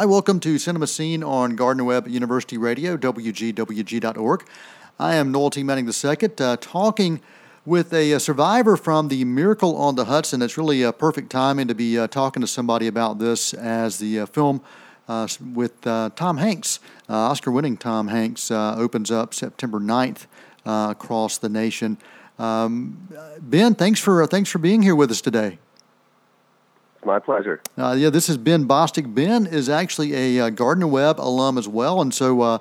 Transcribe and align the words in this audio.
Hi, 0.00 0.06
welcome 0.06 0.38
to 0.38 0.60
Cinema 0.60 0.86
Scene 0.86 1.24
on 1.24 1.56
Gardner 1.56 1.82
Webb 1.82 2.06
University 2.06 2.56
Radio, 2.56 2.96
WGWG.org. 2.96 4.48
I 4.96 5.16
am 5.16 5.32
Noel 5.32 5.50
T. 5.50 5.64
Manning 5.64 5.88
II, 5.88 6.28
uh, 6.38 6.56
talking 6.60 7.20
with 7.66 7.92
a, 7.92 8.12
a, 8.12 8.20
survivor 8.20 8.76
from 8.76 9.08
the 9.08 9.24
Miracle 9.24 9.76
on 9.76 9.96
the 9.96 10.04
Hudson. 10.04 10.40
It's 10.40 10.56
really 10.56 10.84
a 10.84 10.92
perfect 10.92 11.30
timing 11.30 11.66
to 11.66 11.74
be 11.74 11.98
uh, 11.98 12.06
talking 12.06 12.40
to 12.42 12.46
somebody 12.46 12.86
about 12.86 13.18
this 13.18 13.52
as 13.52 13.98
the 13.98 14.20
uh, 14.20 14.26
film 14.26 14.60
uh, 15.08 15.26
with 15.52 15.84
uh, 15.84 16.10
Tom 16.14 16.36
Hanks, 16.36 16.78
uh, 17.08 17.14
Oscar 17.14 17.50
winning 17.50 17.76
Tom 17.76 18.06
Hanks, 18.06 18.52
opens 18.52 19.10
up 19.10 19.34
September 19.34 19.80
9th 19.80 20.26
across 20.64 21.38
the 21.38 21.48
nation. 21.48 21.98
Um, 22.38 23.08
ben, 23.40 23.74
thanks 23.74 23.98
for, 23.98 24.24
thanks 24.28 24.48
for 24.48 24.60
being 24.60 24.82
here 24.82 24.94
with 24.94 25.10
us 25.10 25.20
today. 25.20 25.58
My 27.08 27.18
pleasure. 27.18 27.62
Uh, 27.78 27.96
yeah, 27.98 28.10
this 28.10 28.28
is 28.28 28.36
Ben 28.36 28.68
Bostic. 28.68 29.14
Ben 29.14 29.46
is 29.46 29.70
actually 29.70 30.14
a 30.14 30.44
uh, 30.44 30.50
Gardner 30.50 30.86
Webb 30.86 31.18
alum 31.18 31.56
as 31.56 31.66
well, 31.66 32.02
and 32.02 32.12
so 32.12 32.42
uh, 32.42 32.58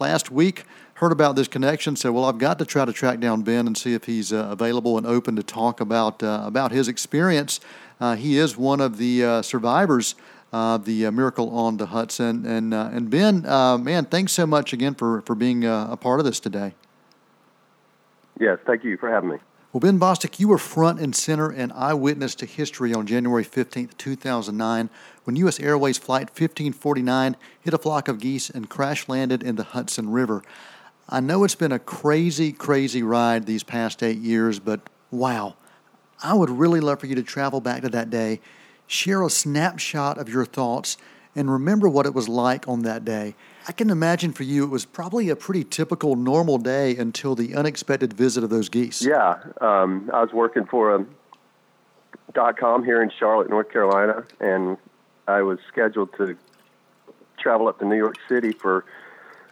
last 0.00 0.32
week 0.32 0.64
heard 0.94 1.12
about 1.12 1.36
this 1.36 1.46
connection. 1.46 1.94
Said, 1.94 2.08
"Well, 2.08 2.24
I've 2.24 2.38
got 2.38 2.58
to 2.58 2.64
try 2.64 2.84
to 2.84 2.92
track 2.92 3.20
down 3.20 3.42
Ben 3.42 3.68
and 3.68 3.78
see 3.78 3.94
if 3.94 4.06
he's 4.06 4.32
uh, 4.32 4.48
available 4.50 4.98
and 4.98 5.06
open 5.06 5.36
to 5.36 5.44
talk 5.44 5.80
about 5.80 6.24
uh, 6.24 6.42
about 6.44 6.72
his 6.72 6.88
experience." 6.88 7.60
Uh, 8.00 8.16
he 8.16 8.36
is 8.36 8.56
one 8.56 8.80
of 8.80 8.98
the 8.98 9.42
survivors 9.44 10.16
of 10.52 10.86
the 10.86 11.08
Miracle 11.12 11.56
on 11.56 11.76
the 11.76 11.86
Hudson, 11.86 12.44
and 12.46 12.74
and 12.74 13.10
Ben, 13.10 13.42
man, 13.42 14.06
thanks 14.06 14.32
so 14.32 14.44
much 14.44 14.72
again 14.72 14.96
for 14.96 15.20
for 15.20 15.36
being 15.36 15.64
a 15.64 15.96
part 16.00 16.18
of 16.18 16.26
this 16.26 16.40
today. 16.40 16.74
Yes, 18.40 18.58
thank 18.66 18.82
you 18.82 18.96
for 18.96 19.08
having 19.08 19.30
me. 19.30 19.36
Well, 19.74 19.80
Ben 19.80 19.98
Bostic, 19.98 20.38
you 20.38 20.46
were 20.46 20.58
front 20.58 21.00
and 21.00 21.16
center 21.16 21.50
and 21.50 21.72
eyewitness 21.72 22.36
to 22.36 22.46
history 22.46 22.94
on 22.94 23.08
January 23.08 23.42
15, 23.42 23.88
2009, 23.98 24.88
when 25.24 25.34
U.S. 25.34 25.58
Airways 25.58 25.98
Flight 25.98 26.28
1549 26.28 27.36
hit 27.60 27.74
a 27.74 27.78
flock 27.78 28.06
of 28.06 28.20
geese 28.20 28.48
and 28.48 28.70
crash 28.70 29.08
landed 29.08 29.42
in 29.42 29.56
the 29.56 29.64
Hudson 29.64 30.12
River. 30.12 30.44
I 31.08 31.18
know 31.18 31.42
it's 31.42 31.56
been 31.56 31.72
a 31.72 31.80
crazy, 31.80 32.52
crazy 32.52 33.02
ride 33.02 33.46
these 33.46 33.64
past 33.64 34.04
eight 34.04 34.18
years, 34.18 34.60
but 34.60 34.80
wow, 35.10 35.56
I 36.22 36.34
would 36.34 36.50
really 36.50 36.78
love 36.78 37.00
for 37.00 37.06
you 37.06 37.16
to 37.16 37.24
travel 37.24 37.60
back 37.60 37.82
to 37.82 37.88
that 37.88 38.10
day, 38.10 38.40
share 38.86 39.24
a 39.24 39.28
snapshot 39.28 40.18
of 40.18 40.28
your 40.28 40.44
thoughts, 40.44 40.96
and 41.34 41.50
remember 41.50 41.88
what 41.88 42.06
it 42.06 42.14
was 42.14 42.28
like 42.28 42.68
on 42.68 42.82
that 42.82 43.04
day. 43.04 43.34
I 43.66 43.72
can 43.72 43.88
imagine 43.88 44.32
for 44.32 44.42
you 44.42 44.64
it 44.64 44.70
was 44.70 44.84
probably 44.84 45.30
a 45.30 45.36
pretty 45.36 45.64
typical 45.64 46.16
normal 46.16 46.58
day 46.58 46.96
until 46.96 47.34
the 47.34 47.54
unexpected 47.54 48.12
visit 48.12 48.44
of 48.44 48.50
those 48.50 48.68
geese. 48.68 49.02
Yeah, 49.02 49.36
um, 49.60 50.10
I 50.12 50.20
was 50.22 50.32
working 50.32 50.66
for 50.66 50.94
a 50.94 51.06
dot 52.34 52.58
com 52.58 52.84
here 52.84 53.02
in 53.02 53.10
Charlotte, 53.10 53.48
North 53.48 53.70
Carolina, 53.70 54.24
and 54.40 54.76
I 55.26 55.42
was 55.42 55.58
scheduled 55.68 56.12
to 56.18 56.36
travel 57.38 57.68
up 57.68 57.78
to 57.78 57.86
New 57.86 57.96
York 57.96 58.16
City 58.28 58.52
for 58.52 58.84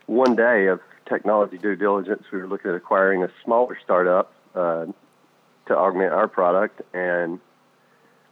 one 0.07 0.37
day 0.37 0.67
of 0.67 0.81
technology 1.07 1.57
due 1.57 1.77
diligence. 1.77 2.25
We 2.31 2.39
were 2.39 2.49
looking 2.49 2.71
at 2.71 2.77
acquiring 2.77 3.23
a 3.23 3.31
smaller 3.45 3.79
startup 3.83 4.33
uh, 4.55 4.87
to 5.67 5.77
augment 5.77 6.13
our 6.13 6.29
product, 6.29 6.83
and 6.93 7.41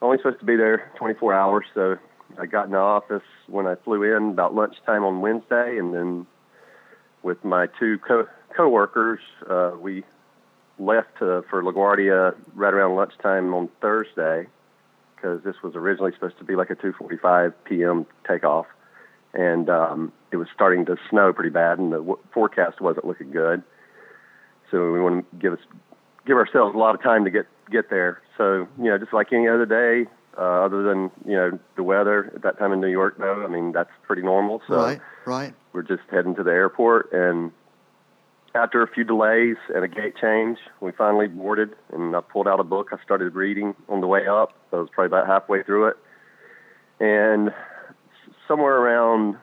only 0.03 0.19
supposed 0.19 0.41
to 0.41 0.45
be 0.45 0.57
there 0.57 0.91
24 0.97 1.33
hours, 1.33 1.65
so 1.73 1.97
I 2.39 2.47
got 2.47 2.67
in 2.67 2.73
the 2.73 2.79
office 2.79 3.23
when 3.47 3.67
I 3.67 3.75
flew 3.77 4.03
in 4.03 4.31
about 4.31 4.55
lunchtime 4.55 5.05
on 5.05 5.21
Wednesday, 5.21 5.79
and 5.79 5.95
then 5.95 6.27
with 7.23 7.45
my 7.45 7.67
two 7.79 7.99
co 7.99 8.27
coworkers, 8.57 9.21
uh, 9.49 9.73
we 9.81 10.05
left 10.79 11.17
uh, 11.21 11.43
for 11.49 11.63
LaGuardia 11.63 12.35
right 12.55 12.75
around 12.75 12.97
lunchtime 12.97 13.53
on 13.55 13.69
Thursday 13.81 14.47
because 15.15 15.43
this 15.45 15.57
was 15.63 15.75
originally 15.75 16.13
supposed 16.13 16.39
to 16.39 16.45
be 16.45 16.57
like 16.57 16.71
a 16.71 16.77
2:45 16.77 17.53
p.m. 17.65 18.07
takeoff, 18.27 18.67
and 19.35 19.69
um, 19.69 20.13
it 20.33 20.37
was 20.37 20.49
starting 20.55 20.87
to 20.87 20.97
snow 21.11 21.33
pretty 21.33 21.51
bad, 21.51 21.79
and 21.79 21.93
the 21.93 22.17
forecast 22.33 22.81
wasn't 22.81 23.07
looking 23.07 23.31
good. 23.31 23.63
So 24.71 24.93
we 24.93 25.01
want 25.01 25.31
to 25.31 25.37
give 25.39 25.53
us 25.53 25.59
give 26.27 26.37
ourselves 26.37 26.75
a 26.75 26.79
lot 26.79 26.95
of 26.95 27.03
time 27.03 27.25
to 27.25 27.31
get 27.31 27.47
get 27.71 27.91
there. 27.91 28.23
So 28.39 28.67
you 28.79 28.85
know, 28.85 28.99
just 28.99 29.13
like 29.13 29.33
any 29.33 29.49
other 29.49 29.67
day, 29.67 30.11
uh, 30.37 30.65
other 30.65 30.83
than 30.83 31.11
you 31.27 31.37
know 31.37 31.59
the 31.77 31.83
weather 31.83 32.33
at 32.35 32.43
that 32.43 32.59
time 32.59 32.73
in 32.73 32.81
New 32.81 32.89
York, 32.89 33.19
though, 33.19 33.45
I 33.45 33.49
mean 33.49 33.73
that's 33.73 33.91
pretty 34.07 34.23
normal. 34.23 34.63
So 34.69 34.77
right, 34.77 35.01
right. 35.27 35.55
We're 35.73 35.83
just 35.83 36.03
heading 36.11 36.35
to 36.37 36.43
the 36.43 36.51
airport, 36.51 37.13
and 37.13 37.53
after 38.55 38.83
a 38.83 38.89
few 38.89 39.05
delays 39.05 39.57
and 39.75 39.85
a 39.85 39.89
gate 39.89 40.15
change, 40.21 40.59
we 40.81 40.93
finally 40.93 41.29
boarded. 41.29 41.71
And 41.93 42.17
I 42.17 42.21
pulled 42.21 42.49
out 42.49 42.61
a 42.61 42.65
book 42.65 42.89
I 42.93 43.03
started 43.05 43.35
reading 43.35 43.75
on 43.89 44.01
the 44.01 44.07
way 44.07 44.27
up. 44.27 44.55
I 44.73 44.77
was 44.77 44.89
probably 44.93 45.07
about 45.07 45.27
halfway 45.27 45.63
through 45.63 45.89
it, 45.89 45.97
and 47.01 47.53
somewhere 48.47 48.77
around, 48.77 49.37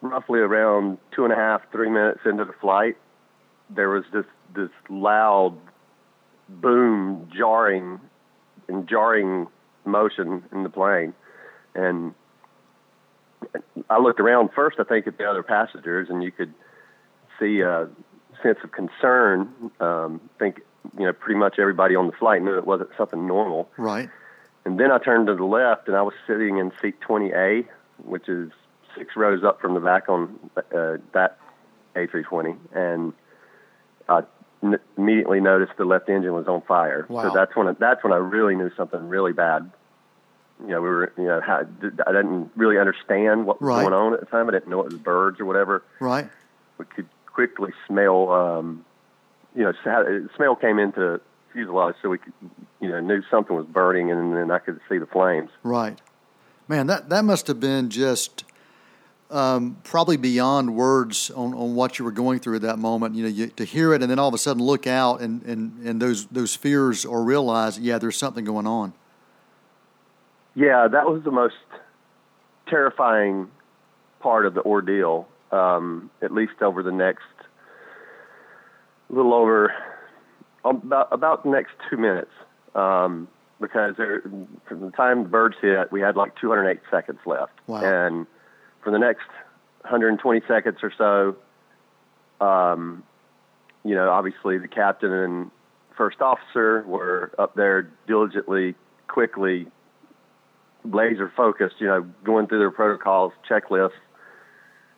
roughly 0.00 0.40
around 0.40 0.98
two 1.14 1.24
and 1.24 1.32
a 1.32 1.36
half, 1.36 1.62
three 1.70 1.90
minutes 1.90 2.20
into 2.24 2.44
the 2.44 2.54
flight, 2.60 2.96
there 3.70 3.88
was 3.88 4.04
this 4.12 4.26
this 4.54 4.70
loud 4.88 5.56
boom, 6.48 7.30
jarring 7.34 8.00
and 8.72 8.88
jarring 8.88 9.46
motion 9.84 10.44
in 10.52 10.62
the 10.62 10.70
plane. 10.70 11.14
And 11.74 12.14
I 13.90 13.98
looked 13.98 14.20
around 14.20 14.50
first, 14.54 14.78
I 14.80 14.84
think, 14.84 15.06
at 15.06 15.18
the 15.18 15.24
other 15.24 15.42
passengers, 15.42 16.08
and 16.10 16.22
you 16.22 16.30
could 16.30 16.52
see 17.38 17.60
a 17.60 17.88
sense 18.42 18.58
of 18.64 18.72
concern. 18.72 19.70
Um, 19.80 20.20
think, 20.38 20.60
you 20.98 21.04
know, 21.04 21.12
pretty 21.12 21.38
much 21.38 21.58
everybody 21.58 21.94
on 21.94 22.06
the 22.06 22.12
flight 22.12 22.42
knew 22.42 22.56
it 22.56 22.66
wasn't 22.66 22.90
something 22.96 23.26
normal. 23.26 23.68
Right. 23.76 24.08
And 24.64 24.78
then 24.78 24.92
I 24.92 24.98
turned 24.98 25.26
to 25.26 25.34
the 25.34 25.44
left, 25.44 25.88
and 25.88 25.96
I 25.96 26.02
was 26.02 26.14
sitting 26.26 26.58
in 26.58 26.72
seat 26.80 26.94
20A, 27.00 27.66
which 28.04 28.28
is 28.28 28.50
six 28.96 29.16
rows 29.16 29.42
up 29.42 29.60
from 29.60 29.74
the 29.74 29.80
back 29.80 30.08
on 30.08 30.38
uh, 30.56 30.98
that 31.12 31.38
A320, 31.96 32.56
and 32.74 33.12
I 34.08 34.22
n- 34.62 34.80
immediately 34.96 35.40
noticed 35.40 35.72
the 35.76 35.84
left 35.84 36.08
engine 36.08 36.32
was 36.32 36.46
on 36.46 36.62
fire. 36.62 37.06
Wow. 37.08 37.28
So 37.28 37.34
that's 37.34 37.54
when 37.56 37.68
I, 37.68 37.72
that's 37.72 38.02
when 38.04 38.12
I 38.12 38.16
really 38.16 38.54
knew 38.54 38.70
something 38.76 39.08
really 39.08 39.32
bad. 39.32 39.70
You 40.60 40.68
know, 40.68 40.80
we 40.80 40.88
were 40.88 41.12
you 41.16 41.24
know 41.24 41.40
how, 41.40 41.66
I 42.06 42.12
didn't 42.12 42.50
really 42.56 42.78
understand 42.78 43.46
what 43.46 43.60
was 43.60 43.68
right. 43.68 43.82
going 43.82 43.94
on 43.94 44.14
at 44.14 44.20
the 44.20 44.26
time. 44.26 44.48
I 44.48 44.52
didn't 44.52 44.68
know 44.68 44.80
it 44.80 44.92
was 44.92 44.94
birds 44.94 45.40
or 45.40 45.44
whatever. 45.44 45.82
Right. 46.00 46.28
We 46.78 46.84
could 46.84 47.08
quickly 47.26 47.72
smell. 47.86 48.30
Um, 48.30 48.84
you 49.54 49.64
know, 49.64 49.72
smell 50.36 50.56
came 50.56 50.78
into 50.78 51.20
fuselage, 51.52 51.96
so 52.00 52.08
we 52.08 52.18
could, 52.18 52.32
you 52.80 52.88
know, 52.88 53.00
knew 53.00 53.22
something 53.30 53.54
was 53.54 53.66
burning, 53.66 54.10
and 54.10 54.34
then 54.34 54.50
I 54.50 54.58
could 54.58 54.80
see 54.88 54.98
the 54.98 55.06
flames. 55.06 55.50
Right. 55.62 56.00
Man, 56.68 56.86
that 56.86 57.08
that 57.10 57.24
must 57.24 57.48
have 57.48 57.60
been 57.60 57.90
just 57.90 58.44
um, 59.32 59.76
probably 59.84 60.16
beyond 60.16 60.74
words 60.74 61.30
on, 61.30 61.54
on 61.54 61.74
what 61.74 61.98
you 61.98 62.04
were 62.04 62.12
going 62.12 62.38
through 62.38 62.56
at 62.56 62.62
that 62.62 62.78
moment. 62.78 63.14
You 63.14 63.24
know, 63.24 63.28
you, 63.28 63.46
to 63.48 63.64
hear 63.64 63.94
it 63.94 64.02
and 64.02 64.10
then 64.10 64.18
all 64.18 64.28
of 64.28 64.34
a 64.34 64.38
sudden 64.38 64.62
look 64.62 64.86
out 64.86 65.20
and, 65.20 65.42
and, 65.42 65.86
and 65.86 66.00
those 66.00 66.26
those 66.26 66.54
fears 66.54 67.04
or 67.04 67.24
realize, 67.24 67.78
yeah, 67.78 67.98
there's 67.98 68.16
something 68.16 68.44
going 68.44 68.66
on. 68.66 68.92
Yeah, 70.54 70.86
that 70.88 71.06
was 71.06 71.22
the 71.24 71.30
most 71.30 71.54
terrifying 72.68 73.50
part 74.20 74.46
of 74.46 74.54
the 74.54 74.62
ordeal. 74.62 75.28
Um, 75.50 76.10
at 76.22 76.32
least 76.32 76.62
over 76.62 76.82
the 76.82 76.92
next 76.92 77.24
little 79.10 79.34
over 79.34 79.72
about 80.64 81.08
about 81.12 81.44
the 81.44 81.50
next 81.50 81.72
two 81.90 81.96
minutes, 81.96 82.30
um, 82.74 83.28
because 83.60 83.94
there, 83.96 84.22
from 84.66 84.80
the 84.80 84.90
time 84.92 85.24
the 85.24 85.28
birds 85.28 85.56
hit, 85.60 85.92
we 85.92 86.00
had 86.00 86.16
like 86.16 86.34
208 86.36 86.80
seconds 86.90 87.18
left, 87.26 87.52
wow. 87.66 87.82
and 87.82 88.26
for 88.82 88.90
the 88.90 88.98
next 88.98 89.26
120 89.82 90.42
seconds 90.46 90.78
or 90.82 90.92
so, 90.96 92.44
um, 92.44 93.02
you 93.84 93.94
know, 93.94 94.10
obviously 94.10 94.58
the 94.58 94.68
captain 94.68 95.12
and 95.12 95.50
first 95.96 96.20
officer 96.20 96.82
were 96.86 97.32
up 97.38 97.54
there 97.54 97.90
diligently, 98.06 98.74
quickly, 99.08 99.66
laser 100.84 101.32
focused, 101.36 101.76
you 101.78 101.86
know, 101.86 102.02
going 102.24 102.46
through 102.46 102.58
their 102.58 102.70
protocols, 102.70 103.32
checklists, 103.48 103.90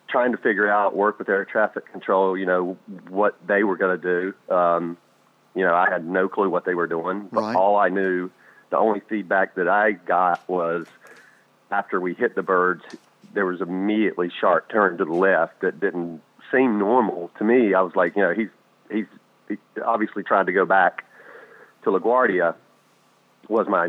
trying 0.08 0.32
to 0.32 0.38
figure 0.38 0.70
out, 0.70 0.94
work 0.94 1.18
with 1.18 1.28
air 1.28 1.44
traffic 1.44 1.90
control, 1.90 2.36
you 2.36 2.46
know, 2.46 2.76
what 3.08 3.36
they 3.46 3.64
were 3.64 3.76
going 3.76 4.00
to 4.00 4.32
do. 4.48 4.54
Um, 4.54 4.96
you 5.54 5.64
know, 5.64 5.74
I 5.74 5.88
had 5.90 6.06
no 6.06 6.28
clue 6.28 6.50
what 6.50 6.64
they 6.64 6.74
were 6.74 6.86
doing, 6.86 7.28
but 7.32 7.42
right. 7.42 7.56
all 7.56 7.76
I 7.76 7.88
knew, 7.88 8.30
the 8.70 8.78
only 8.78 9.00
feedback 9.08 9.54
that 9.54 9.68
I 9.68 9.92
got 9.92 10.48
was 10.48 10.86
after 11.70 12.00
we 12.00 12.14
hit 12.14 12.34
the 12.34 12.42
birds, 12.42 12.84
there 13.34 13.46
was 13.46 13.60
immediately 13.60 14.30
sharp 14.40 14.70
turn 14.70 14.98
to 14.98 15.04
the 15.04 15.12
left 15.12 15.60
that 15.60 15.80
didn't 15.80 16.22
seem 16.52 16.78
normal 16.78 17.30
to 17.38 17.44
me. 17.44 17.74
I 17.74 17.82
was 17.82 17.94
like, 17.94 18.16
you 18.16 18.22
know, 18.22 18.32
he's 18.32 18.48
he's 18.90 19.06
he 19.48 19.56
obviously 19.84 20.22
tried 20.22 20.46
to 20.46 20.52
go 20.52 20.64
back 20.64 21.04
to 21.82 21.90
LaGuardia. 21.90 22.54
Was 23.48 23.66
my 23.68 23.88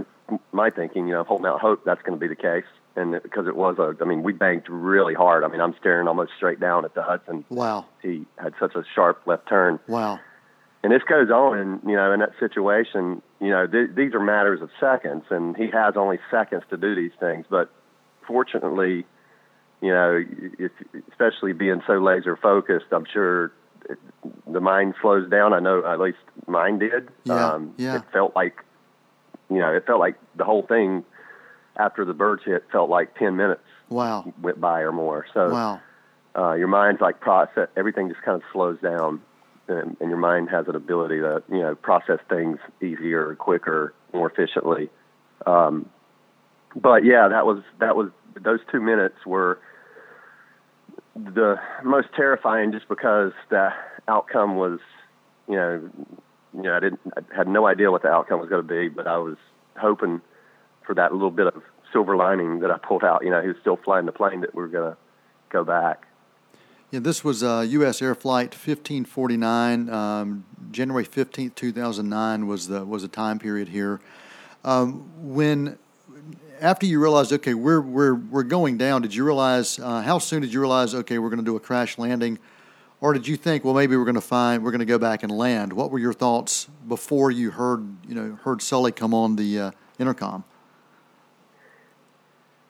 my 0.52 0.70
thinking, 0.70 1.08
you 1.08 1.14
know, 1.14 1.24
holding 1.24 1.46
out 1.46 1.62
hope 1.62 1.86
that's 1.86 2.02
going 2.02 2.20
to 2.20 2.20
be 2.20 2.28
the 2.28 2.36
case, 2.36 2.66
and 2.96 3.22
because 3.24 3.48
it 3.48 3.56
was 3.56 3.78
a, 3.78 3.96
I 4.02 4.06
mean, 4.06 4.24
we 4.24 4.34
banked 4.34 4.68
really 4.70 5.14
hard. 5.14 5.44
I 5.44 5.48
mean, 5.48 5.62
I'm 5.62 5.76
staring 5.80 6.08
almost 6.08 6.32
straight 6.36 6.60
down 6.60 6.84
at 6.84 6.94
the 6.94 7.04
Hudson. 7.04 7.46
Wow. 7.50 7.86
He 8.02 8.26
had 8.38 8.54
such 8.60 8.76
a 8.76 8.84
sharp 8.94 9.22
left 9.26 9.48
turn. 9.48 9.80
Wow. 9.88 10.20
And 10.84 10.92
this 10.92 11.04
goes 11.04 11.30
on, 11.30 11.58
and 11.58 11.80
you 11.86 11.96
know, 11.96 12.12
in 12.12 12.20
that 12.20 12.34
situation, 12.40 13.22
you 13.40 13.50
know, 13.50 13.66
th- 13.66 13.92
these 13.96 14.14
are 14.14 14.20
matters 14.20 14.62
of 14.62 14.70
seconds, 14.80 15.24
and 15.30 15.56
he 15.56 15.68
has 15.72 15.96
only 15.96 16.20
seconds 16.30 16.64
to 16.70 16.78
do 16.78 16.96
these 16.96 17.14
things. 17.20 17.46
But 17.50 17.72
fortunately, 18.28 19.06
you 19.86 19.92
know, 19.92 20.24
if, 20.58 20.72
especially 21.12 21.54
being 21.54 21.80
so 21.86 22.00
laser 22.00 22.36
focused, 22.36 22.88
I'm 22.92 23.06
sure 23.06 23.52
it, 23.88 24.00
the 24.48 24.60
mind 24.60 24.96
slows 25.00 25.30
down. 25.30 25.54
I 25.54 25.60
know 25.60 25.86
at 25.86 26.00
least 26.00 26.18
mine 26.48 26.80
did. 26.80 27.10
Yeah, 27.24 27.54
um, 27.54 27.76
yeah. 27.78 27.98
It 27.98 28.04
felt 28.12 28.36
like, 28.36 28.64
you 29.48 29.60
know, 29.60 29.72
it 29.72 29.86
felt 29.86 30.00
like 30.00 30.16
the 30.36 30.44
whole 30.44 30.64
thing 30.64 31.06
after 31.78 32.04
the 32.04 32.16
birds 32.16 32.42
hit 32.44 32.64
felt 32.72 32.90
like 32.90 33.16
10 33.20 33.36
minutes 33.36 33.62
wow. 33.90 34.34
went 34.42 34.60
by 34.60 34.80
or 34.80 34.92
more. 34.92 35.28
So 35.36 35.52
wow. 35.52 35.82
uh, 36.36 36.54
your 36.54 36.68
mind's 36.68 37.00
like 37.00 37.20
process, 37.20 37.68
everything 37.78 38.10
just 38.10 38.24
kind 38.24 38.38
of 38.38 38.44
slows 38.52 38.82
down 38.82 39.22
and, 39.68 39.98
and 40.00 40.10
your 40.10 40.18
mind 40.18 40.50
has 40.50 40.68
an 40.68 40.76
ability 40.76 41.20
to, 41.20 41.44
you 41.52 41.60
know, 41.60 41.76
process 41.76 42.18
things 42.28 42.58
easier, 42.82 43.36
quicker, 43.36 43.94
more 44.14 44.32
efficiently. 44.32 44.90
Um, 45.46 45.90
but 46.76 47.06
yeah, 47.06 47.28
that 47.28 47.46
was, 47.46 47.62
that 47.80 47.96
was, 47.96 48.10
those 48.42 48.62
two 48.72 48.82
minutes 48.82 49.28
were 49.28 49.60
the 51.16 51.56
most 51.84 52.10
terrifying 52.16 52.72
just 52.72 52.88
because 52.90 53.32
the 53.50 53.70
outcome 54.08 54.58
was, 54.58 54.80
you 55.48 55.56
know, 55.56 55.90
you 56.54 56.64
know, 56.64 56.76
I 56.76 56.80
didn't, 56.80 57.00
I 57.18 57.22
had 57.36 57.48
no 57.48 57.68
idea 57.68 57.92
what 57.92 58.02
the 58.02 58.10
outcome 58.10 58.40
was 58.40 58.50
going 58.50 58.66
to 58.66 58.68
be, 58.68 58.90
but 58.90 59.08
I 59.08 59.18
was 59.18 59.38
hoping 59.78 60.22
for 60.86 60.94
that 60.96 61.14
little 61.14 61.32
bit 61.32 61.48
of 61.48 61.62
silver 61.92 62.16
lining 62.16 62.60
that 62.60 62.72
I 62.72 62.78
pulled 62.78 63.04
out. 63.04 63.24
You 63.24 63.32
know, 63.32 63.42
he 63.42 63.48
was 63.48 63.58
still 63.62 63.78
flying 63.78 64.06
the 64.06 64.12
plane 64.12 64.42
that 64.42 64.54
we 64.54 64.64
are 64.64 64.68
going 64.68 64.92
to 64.92 64.98
go 65.50 65.64
back. 65.64 66.06
Yeah, 66.92 67.00
this 67.00 67.24
was 67.24 67.44
uh, 67.44 67.66
U.S. 67.68 68.02
Air 68.02 68.16
Flight 68.16 68.54
1549. 68.54 69.90
Um, 69.90 70.46
January 70.72 71.06
15th, 71.06 71.56
2009 71.56 72.48
was 72.48 72.68
the 72.68 72.86
was 72.86 73.02
the 73.02 73.08
time 73.08 73.40
period 73.40 73.70
here. 73.70 74.00
Um, 74.64 75.10
when 75.18 75.78
after 76.62 76.86
you 76.86 77.02
realized, 77.02 77.34
okay, 77.34 77.54
we're 77.54 77.82
we're 77.82 78.16
we're 78.16 78.44
going 78.44 78.78
down. 78.78 79.02
Did 79.02 79.14
you 79.14 79.26
realize 79.26 79.80
uh, 79.80 80.02
how 80.02 80.20
soon 80.20 80.42
did 80.42 80.54
you 80.54 80.60
realize, 80.60 80.94
okay, 80.94 81.20
we're 81.20 81.30
going 81.30 81.40
to 81.40 81.46
do 81.46 81.56
a 81.56 81.60
crash 81.60 81.98
landing, 81.98 82.40
or 83.02 83.14
did 83.14 83.28
you 83.28 83.36
think, 83.36 83.64
well, 83.64 83.74
maybe 83.74 83.96
we're 83.96 84.06
going 84.06 84.16
to 84.16 84.22
find 84.22 84.64
we're 84.64 84.72
going 84.72 84.80
to 84.80 84.86
go 84.86 84.98
back 84.98 85.24
and 85.24 85.32
land? 85.32 85.74
What 85.74 85.92
were 85.92 86.00
your 86.00 86.14
thoughts 86.14 86.68
before 86.88 87.32
you 87.32 87.52
heard 87.52 87.86
you 88.08 88.16
know 88.16 88.38
heard 88.44 88.62
Sully 88.62 88.92
come 88.92 89.14
on 89.14 89.36
the 89.36 89.60
uh, 89.60 89.72
intercom? 90.00 90.44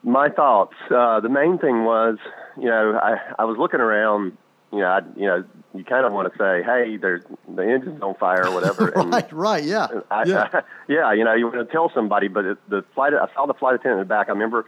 My 0.04 0.30
thoughts. 0.30 0.76
Uh, 0.90 1.20
the 1.20 1.30
main 1.30 1.58
thing 1.58 1.84
was, 1.84 2.18
you 2.58 2.70
know, 2.70 3.00
I, 3.02 3.18
I 3.40 3.46
was 3.46 3.58
looking 3.58 3.80
around. 3.80 4.38
You 4.76 4.82
know, 4.82 4.88
I, 4.88 5.02
you 5.16 5.26
know, 5.26 5.44
you 5.74 5.84
kind 5.84 6.06
of 6.06 6.14
want 6.14 6.32
to 6.32 6.38
say, 6.38 6.64
"Hey, 6.64 6.98
there's 6.98 7.24
the 7.48 7.64
engine's 7.64 8.02
on 8.02 8.16
fire" 8.16 8.48
or 8.48 8.54
whatever. 8.54 8.92
right, 8.96 9.24
and, 9.30 9.34
right, 9.34 9.64
yeah, 9.64 9.88
I, 10.12 10.24
yeah, 10.26 10.50
I, 10.52 10.62
yeah. 10.88 11.14
You 11.14 11.24
know, 11.24 11.34
you 11.34 11.48
want 11.48 11.68
to 11.68 11.72
tell 11.72 11.92
somebody, 11.94 12.28
but 12.28 12.46
it, 12.46 12.70
the 12.70 12.84
flight. 12.94 13.14
I 13.14 13.28
saw 13.34 13.46
the 13.46 13.54
flight 13.54 13.76
attendant 13.76 14.02
in 14.02 14.08
the 14.08 14.14
back. 14.14 14.28
I 14.28 14.32
remember 14.32 14.66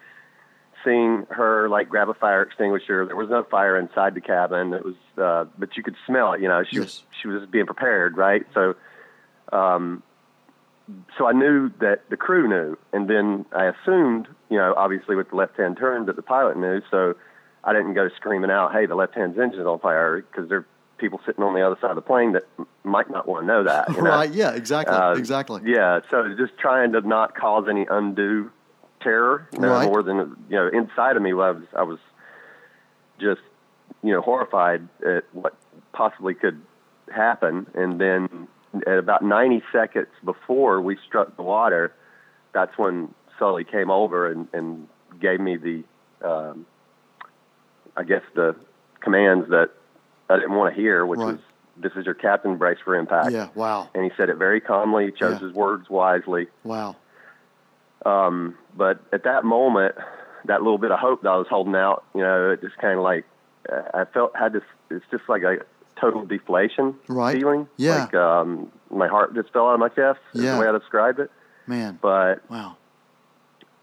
seeing 0.83 1.25
her 1.29 1.69
like 1.69 1.89
grab 1.89 2.09
a 2.09 2.13
fire 2.13 2.41
extinguisher. 2.41 3.05
There 3.05 3.15
was 3.15 3.29
no 3.29 3.43
fire 3.43 3.77
inside 3.77 4.15
the 4.15 4.21
cabin. 4.21 4.73
It 4.73 4.85
was, 4.85 4.95
uh, 5.17 5.45
but 5.57 5.75
you 5.77 5.83
could 5.83 5.95
smell 6.05 6.33
it. 6.33 6.41
You 6.41 6.47
know, 6.47 6.63
she 6.63 6.77
yes. 6.77 6.83
was 6.83 7.03
she 7.21 7.27
was 7.27 7.45
being 7.49 7.65
prepared, 7.65 8.17
right? 8.17 8.45
So, 8.53 8.75
um, 9.51 10.03
so 11.17 11.27
I 11.27 11.33
knew 11.33 11.69
that 11.79 12.09
the 12.09 12.17
crew 12.17 12.47
knew, 12.47 12.77
and 12.93 13.09
then 13.09 13.45
I 13.53 13.65
assumed 13.65 14.27
you 14.49 14.57
know, 14.57 14.73
obviously 14.77 15.15
with 15.15 15.29
the 15.29 15.35
left 15.35 15.57
hand 15.57 15.77
turn 15.77 16.05
that 16.05 16.15
the 16.15 16.21
pilot 16.21 16.57
knew. 16.57 16.81
So 16.89 17.15
I 17.63 17.73
didn't 17.73 17.93
go 17.93 18.09
screaming 18.15 18.51
out, 18.51 18.71
"Hey, 18.73 18.85
the 18.85 18.95
left 18.95 19.15
hand's 19.15 19.37
engine's 19.37 19.65
on 19.65 19.79
fire," 19.79 20.21
because 20.21 20.49
there 20.49 20.59
are 20.59 20.65
people 20.97 21.19
sitting 21.25 21.43
on 21.43 21.53
the 21.53 21.61
other 21.61 21.77
side 21.79 21.91
of 21.91 21.95
the 21.95 22.01
plane 22.01 22.33
that 22.33 22.45
might 22.83 23.09
not 23.09 23.27
want 23.27 23.43
to 23.43 23.47
know 23.47 23.63
that. 23.63 23.89
You 23.89 24.01
know? 24.01 24.09
right? 24.09 24.33
Yeah. 24.33 24.51
Exactly. 24.51 24.95
Uh, 24.95 25.13
exactly. 25.13 25.61
Yeah. 25.65 25.99
So 26.09 26.33
just 26.37 26.57
trying 26.57 26.93
to 26.93 27.01
not 27.01 27.35
cause 27.35 27.67
any 27.69 27.85
undue 27.89 28.51
terror, 29.01 29.47
you 29.53 29.59
know, 29.59 29.69
right. 29.69 29.85
more 29.85 30.01
than 30.01 30.17
you 30.49 30.55
know, 30.55 30.67
inside 30.67 31.15
of 31.15 31.21
me, 31.21 31.31
I 31.31 31.51
was 31.51 31.63
I 31.75 31.83
was 31.83 31.99
just 33.19 33.41
you 34.03 34.13
know 34.13 34.21
horrified 34.21 34.87
at 35.05 35.23
what 35.33 35.55
possibly 35.93 36.33
could 36.33 36.61
happen, 37.09 37.67
and 37.73 37.99
then 37.99 38.47
at 38.85 38.97
about 38.97 39.23
90 39.23 39.63
seconds 39.71 40.07
before 40.23 40.81
we 40.81 40.97
struck 41.07 41.35
the 41.35 41.43
water, 41.43 41.93
that's 42.53 42.77
when 42.77 43.13
Sully 43.39 43.63
came 43.63 43.89
over 43.89 44.29
and, 44.29 44.47
and 44.53 44.87
gave 45.19 45.39
me 45.39 45.57
the, 45.57 45.83
um, 46.27 46.65
I 47.97 48.03
guess 48.03 48.21
the 48.35 48.55
commands 48.99 49.49
that 49.49 49.71
I 50.29 50.35
didn't 50.35 50.55
want 50.55 50.73
to 50.73 50.81
hear, 50.81 51.05
which 51.05 51.19
right. 51.19 51.33
was, 51.33 51.39
"This 51.77 51.93
is 51.95 52.05
your 52.05 52.13
captain, 52.13 52.57
brace 52.57 52.77
for 52.83 52.95
impact." 52.95 53.31
Yeah, 53.31 53.49
wow. 53.55 53.89
And 53.93 54.03
he 54.03 54.11
said 54.15 54.29
it 54.29 54.37
very 54.37 54.61
calmly. 54.61 55.05
He 55.05 55.11
chose 55.11 55.39
yeah. 55.41 55.47
his 55.47 55.53
words 55.53 55.89
wisely. 55.89 56.47
Wow. 56.63 56.95
Um, 58.05 58.57
but 58.75 58.99
at 59.11 59.23
that 59.23 59.43
moment, 59.43 59.95
that 60.45 60.61
little 60.61 60.77
bit 60.77 60.91
of 60.91 60.99
hope 60.99 61.23
that 61.23 61.29
I 61.29 61.37
was 61.37 61.47
holding 61.49 61.75
out, 61.75 62.05
you 62.13 62.21
know, 62.21 62.51
it 62.51 62.61
just 62.61 62.77
kind 62.77 62.97
of 62.97 63.03
like 63.03 63.25
I 63.93 64.05
felt 64.13 64.35
had 64.35 64.53
this. 64.53 64.63
It's 64.89 65.05
just 65.11 65.23
like 65.27 65.43
a 65.43 65.57
total 65.99 66.25
deflation 66.25 66.95
right. 67.07 67.35
feeling. 67.35 67.67
Yeah. 67.77 68.03
Like 68.05 68.13
um, 68.13 68.71
my 68.91 69.07
heart 69.07 69.33
just 69.33 69.51
fell 69.51 69.67
out 69.67 69.73
of 69.73 69.79
my 69.79 69.89
chest. 69.89 70.19
Is 70.33 70.43
yeah. 70.43 70.55
the 70.55 70.61
way 70.61 70.67
I 70.67 70.71
described 70.77 71.19
it. 71.19 71.31
Man. 71.65 71.99
But 72.01 72.49
wow 72.49 72.77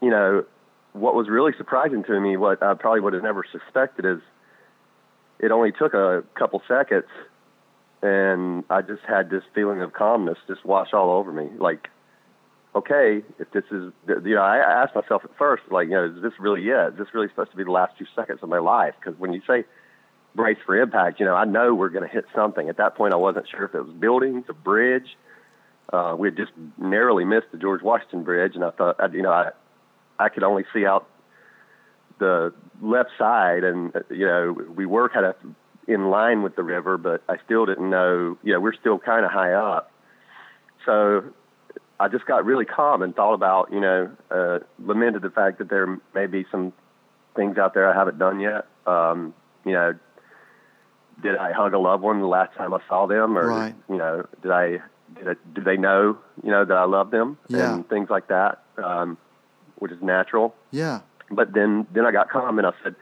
you 0.05 0.11
know, 0.11 0.45
what 0.95 1.13
was 1.13 1.27
really 1.27 1.51
surprising 1.57 2.03
to 2.05 2.19
me, 2.19 2.37
what 2.37 2.63
I 2.63 2.73
probably 2.73 3.01
would 3.01 3.13
have 3.13 3.23
never 3.23 3.43
suspected, 3.51 4.05
is 4.05 4.19
it 5.39 5.51
only 5.51 5.71
took 5.71 5.93
a 5.93 6.23
couple 6.35 6.61
seconds, 6.67 7.05
and 8.01 8.63
I 8.69 8.81
just 8.81 9.01
had 9.07 9.29
this 9.29 9.43
feeling 9.53 9.81
of 9.81 9.91
calmness 9.91 10.37
just 10.47 10.63
wash 10.63 10.93
all 10.93 11.11
over 11.11 11.33
me. 11.33 11.49
Like, 11.57 11.89
okay, 12.73 13.23
if 13.39 13.51
this 13.51 13.65
is, 13.71 13.91
you 14.07 14.35
know, 14.35 14.41
I 14.41 14.57
asked 14.57 14.95
myself 14.95 15.23
at 15.25 15.37
first, 15.37 15.63
like, 15.69 15.87
you 15.87 15.95
know, 15.95 16.05
is 16.05 16.21
this 16.21 16.33
really 16.39 16.61
it? 16.69 16.93
Is 16.93 16.97
this 16.97 17.07
really 17.13 17.27
supposed 17.27 17.51
to 17.51 17.57
be 17.57 17.65
the 17.65 17.71
last 17.71 17.97
two 17.97 18.05
seconds 18.15 18.39
of 18.41 18.47
my 18.47 18.59
life? 18.59 18.93
Because 18.99 19.19
when 19.19 19.33
you 19.33 19.41
say 19.45 19.65
brace 20.33 20.57
for 20.65 20.79
impact, 20.81 21.19
you 21.19 21.25
know, 21.25 21.35
I 21.35 21.45
know 21.45 21.73
we're 21.73 21.89
going 21.89 22.07
to 22.07 22.13
hit 22.13 22.25
something. 22.33 22.69
At 22.69 22.77
that 22.77 22.95
point, 22.95 23.13
I 23.13 23.17
wasn't 23.17 23.47
sure 23.49 23.65
if 23.65 23.75
it 23.75 23.81
was 23.85 23.93
buildings, 23.93 24.45
a 24.47 24.53
bridge. 24.53 25.17
Uh, 25.91 26.15
we 26.17 26.29
had 26.29 26.37
just 26.37 26.51
narrowly 26.77 27.25
missed 27.25 27.47
the 27.51 27.57
George 27.57 27.81
Washington 27.81 28.23
Bridge, 28.23 28.55
and 28.55 28.63
I 28.63 28.71
thought, 28.71 29.13
you 29.13 29.21
know, 29.21 29.31
I 29.31 29.51
I 30.19 30.29
could 30.29 30.43
only 30.43 30.65
see 30.73 30.85
out 30.85 31.07
the 32.19 32.53
left 32.81 33.11
side, 33.17 33.63
and 33.63 33.93
you 34.09 34.25
know 34.25 34.51
we 34.75 34.85
were 34.85 35.09
kind 35.09 35.25
of 35.25 35.35
in 35.87 36.09
line 36.09 36.41
with 36.41 36.55
the 36.55 36.63
river, 36.63 36.97
but 36.97 37.23
I 37.29 37.35
still 37.45 37.65
didn't 37.65 37.89
know. 37.89 38.37
You 38.43 38.53
know, 38.53 38.59
we're 38.59 38.73
still 38.73 38.99
kind 38.99 39.25
of 39.25 39.31
high 39.31 39.53
up, 39.53 39.91
so 40.85 41.25
I 41.99 42.07
just 42.07 42.25
got 42.25 42.45
really 42.45 42.65
calm 42.65 43.01
and 43.01 43.15
thought 43.15 43.33
about, 43.33 43.71
you 43.71 43.79
know, 43.79 44.11
uh, 44.29 44.59
lamented 44.79 45.21
the 45.21 45.29
fact 45.29 45.59
that 45.59 45.69
there 45.69 45.99
may 46.13 46.27
be 46.27 46.45
some 46.51 46.73
things 47.35 47.57
out 47.57 47.73
there 47.73 47.89
I 47.89 47.97
haven't 47.97 48.19
done 48.19 48.39
yet. 48.39 48.67
Um, 48.85 49.33
you 49.65 49.71
know, 49.71 49.93
did 51.21 51.37
I 51.37 51.53
hug 51.53 51.73
a 51.73 51.79
loved 51.79 52.03
one 52.03 52.19
the 52.19 52.27
last 52.27 52.55
time 52.55 52.73
I 52.73 52.79
saw 52.89 53.07
them, 53.07 53.37
or 53.37 53.47
right. 53.47 53.75
you 53.89 53.97
know, 53.97 54.27
did 54.41 54.51
I 54.51 54.69
did, 55.15 55.27
I, 55.29 55.33
did 55.53 55.63
they 55.63 55.77
know, 55.77 56.17
you 56.43 56.51
know, 56.51 56.65
that 56.65 56.75
I 56.75 56.83
love 56.85 57.11
them 57.11 57.37
yeah. 57.47 57.75
and 57.75 57.87
things 57.87 58.09
like 58.09 58.27
that. 58.27 58.63
Um, 58.77 59.17
which 59.77 59.91
is 59.91 60.01
natural. 60.01 60.55
Yeah. 60.71 61.01
But 61.29 61.53
then 61.53 61.87
then 61.93 62.05
I 62.05 62.11
got 62.11 62.29
calm 62.29 62.57
and 62.57 62.67
I 62.67 62.71
said, 62.83 62.95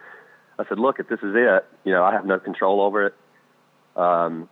I 0.58 0.66
said, 0.68 0.80
look, 0.80 1.00
if 1.00 1.08
this 1.08 1.20
is 1.20 1.34
it, 1.36 1.66
you 1.84 1.92
know, 1.92 2.04
I 2.04 2.14
have 2.14 2.26
no 2.26 2.40
control 2.40 2.82
over 2.82 3.08
it. 3.08 3.16
Um, 3.96 4.50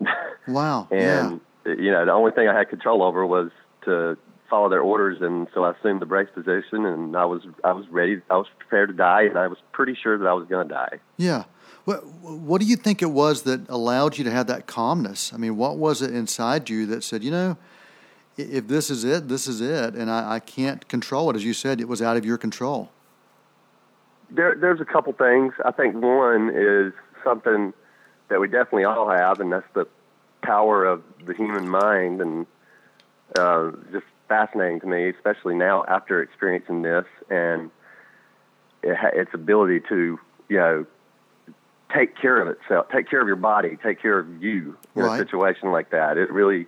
wow. 0.48 0.88
and 0.90 1.40
yeah. 1.64 1.74
you 1.78 1.90
know, 1.90 2.04
the 2.04 2.12
only 2.12 2.32
thing 2.32 2.48
I 2.48 2.56
had 2.56 2.68
control 2.68 3.02
over 3.02 3.24
was 3.24 3.50
to 3.84 4.16
follow 4.50 4.68
their 4.68 4.82
orders, 4.82 5.18
and 5.22 5.48
so 5.54 5.64
I 5.64 5.72
assumed 5.72 6.02
the 6.02 6.06
brace 6.06 6.28
position, 6.34 6.84
and 6.84 7.16
I 7.16 7.24
was 7.24 7.42
I 7.64 7.72
was 7.72 7.88
ready, 7.88 8.20
I 8.28 8.36
was 8.36 8.46
prepared 8.58 8.90
to 8.90 8.94
die, 8.94 9.22
and 9.22 9.38
I 9.38 9.46
was 9.46 9.58
pretty 9.72 9.96
sure 10.00 10.18
that 10.18 10.26
I 10.26 10.34
was 10.34 10.46
going 10.46 10.68
to 10.68 10.74
die. 10.74 10.98
Yeah. 11.16 11.44
What 11.84 12.04
What 12.04 12.60
do 12.60 12.66
you 12.66 12.76
think 12.76 13.02
it 13.02 13.10
was 13.10 13.42
that 13.42 13.68
allowed 13.68 14.18
you 14.18 14.24
to 14.24 14.30
have 14.30 14.46
that 14.48 14.66
calmness? 14.66 15.32
I 15.32 15.38
mean, 15.38 15.56
what 15.56 15.78
was 15.78 16.02
it 16.02 16.14
inside 16.14 16.68
you 16.68 16.86
that 16.86 17.02
said, 17.02 17.24
you 17.24 17.30
know? 17.30 17.56
If 18.36 18.68
this 18.68 18.90
is 18.90 19.04
it, 19.04 19.28
this 19.28 19.46
is 19.46 19.60
it, 19.60 19.94
and 19.94 20.10
I, 20.10 20.34
I 20.34 20.40
can't 20.40 20.86
control 20.88 21.30
it. 21.30 21.36
As 21.36 21.44
you 21.44 21.52
said, 21.52 21.80
it 21.80 21.88
was 21.88 22.00
out 22.00 22.16
of 22.16 22.24
your 22.24 22.38
control. 22.38 22.90
There, 24.30 24.54
there's 24.54 24.80
a 24.80 24.84
couple 24.84 25.12
things. 25.12 25.52
I 25.64 25.72
think 25.72 25.94
one 25.94 26.50
is 26.54 26.92
something 27.22 27.74
that 28.28 28.40
we 28.40 28.48
definitely 28.48 28.84
all 28.84 29.08
have, 29.10 29.40
and 29.40 29.52
that's 29.52 29.66
the 29.74 29.86
power 30.42 30.84
of 30.84 31.02
the 31.26 31.34
human 31.34 31.68
mind, 31.68 32.20
and 32.20 32.46
uh, 33.38 33.72
just 33.92 34.06
fascinating 34.28 34.80
to 34.80 34.86
me, 34.86 35.10
especially 35.10 35.54
now 35.54 35.84
after 35.86 36.22
experiencing 36.22 36.82
this, 36.82 37.04
and 37.28 37.70
it 38.82 38.96
ha- 38.96 39.10
its 39.12 39.30
ability 39.34 39.80
to, 39.88 40.18
you 40.48 40.56
know, 40.56 40.86
take 41.94 42.16
care 42.16 42.40
of 42.40 42.48
itself, 42.48 42.86
take 42.90 43.08
care 43.08 43.20
of 43.20 43.26
your 43.26 43.36
body, 43.36 43.76
take 43.82 44.00
care 44.00 44.18
of 44.18 44.42
you 44.42 44.76
in 44.96 45.02
right. 45.02 45.20
a 45.20 45.24
situation 45.24 45.70
like 45.70 45.90
that. 45.90 46.16
It 46.16 46.32
really 46.32 46.66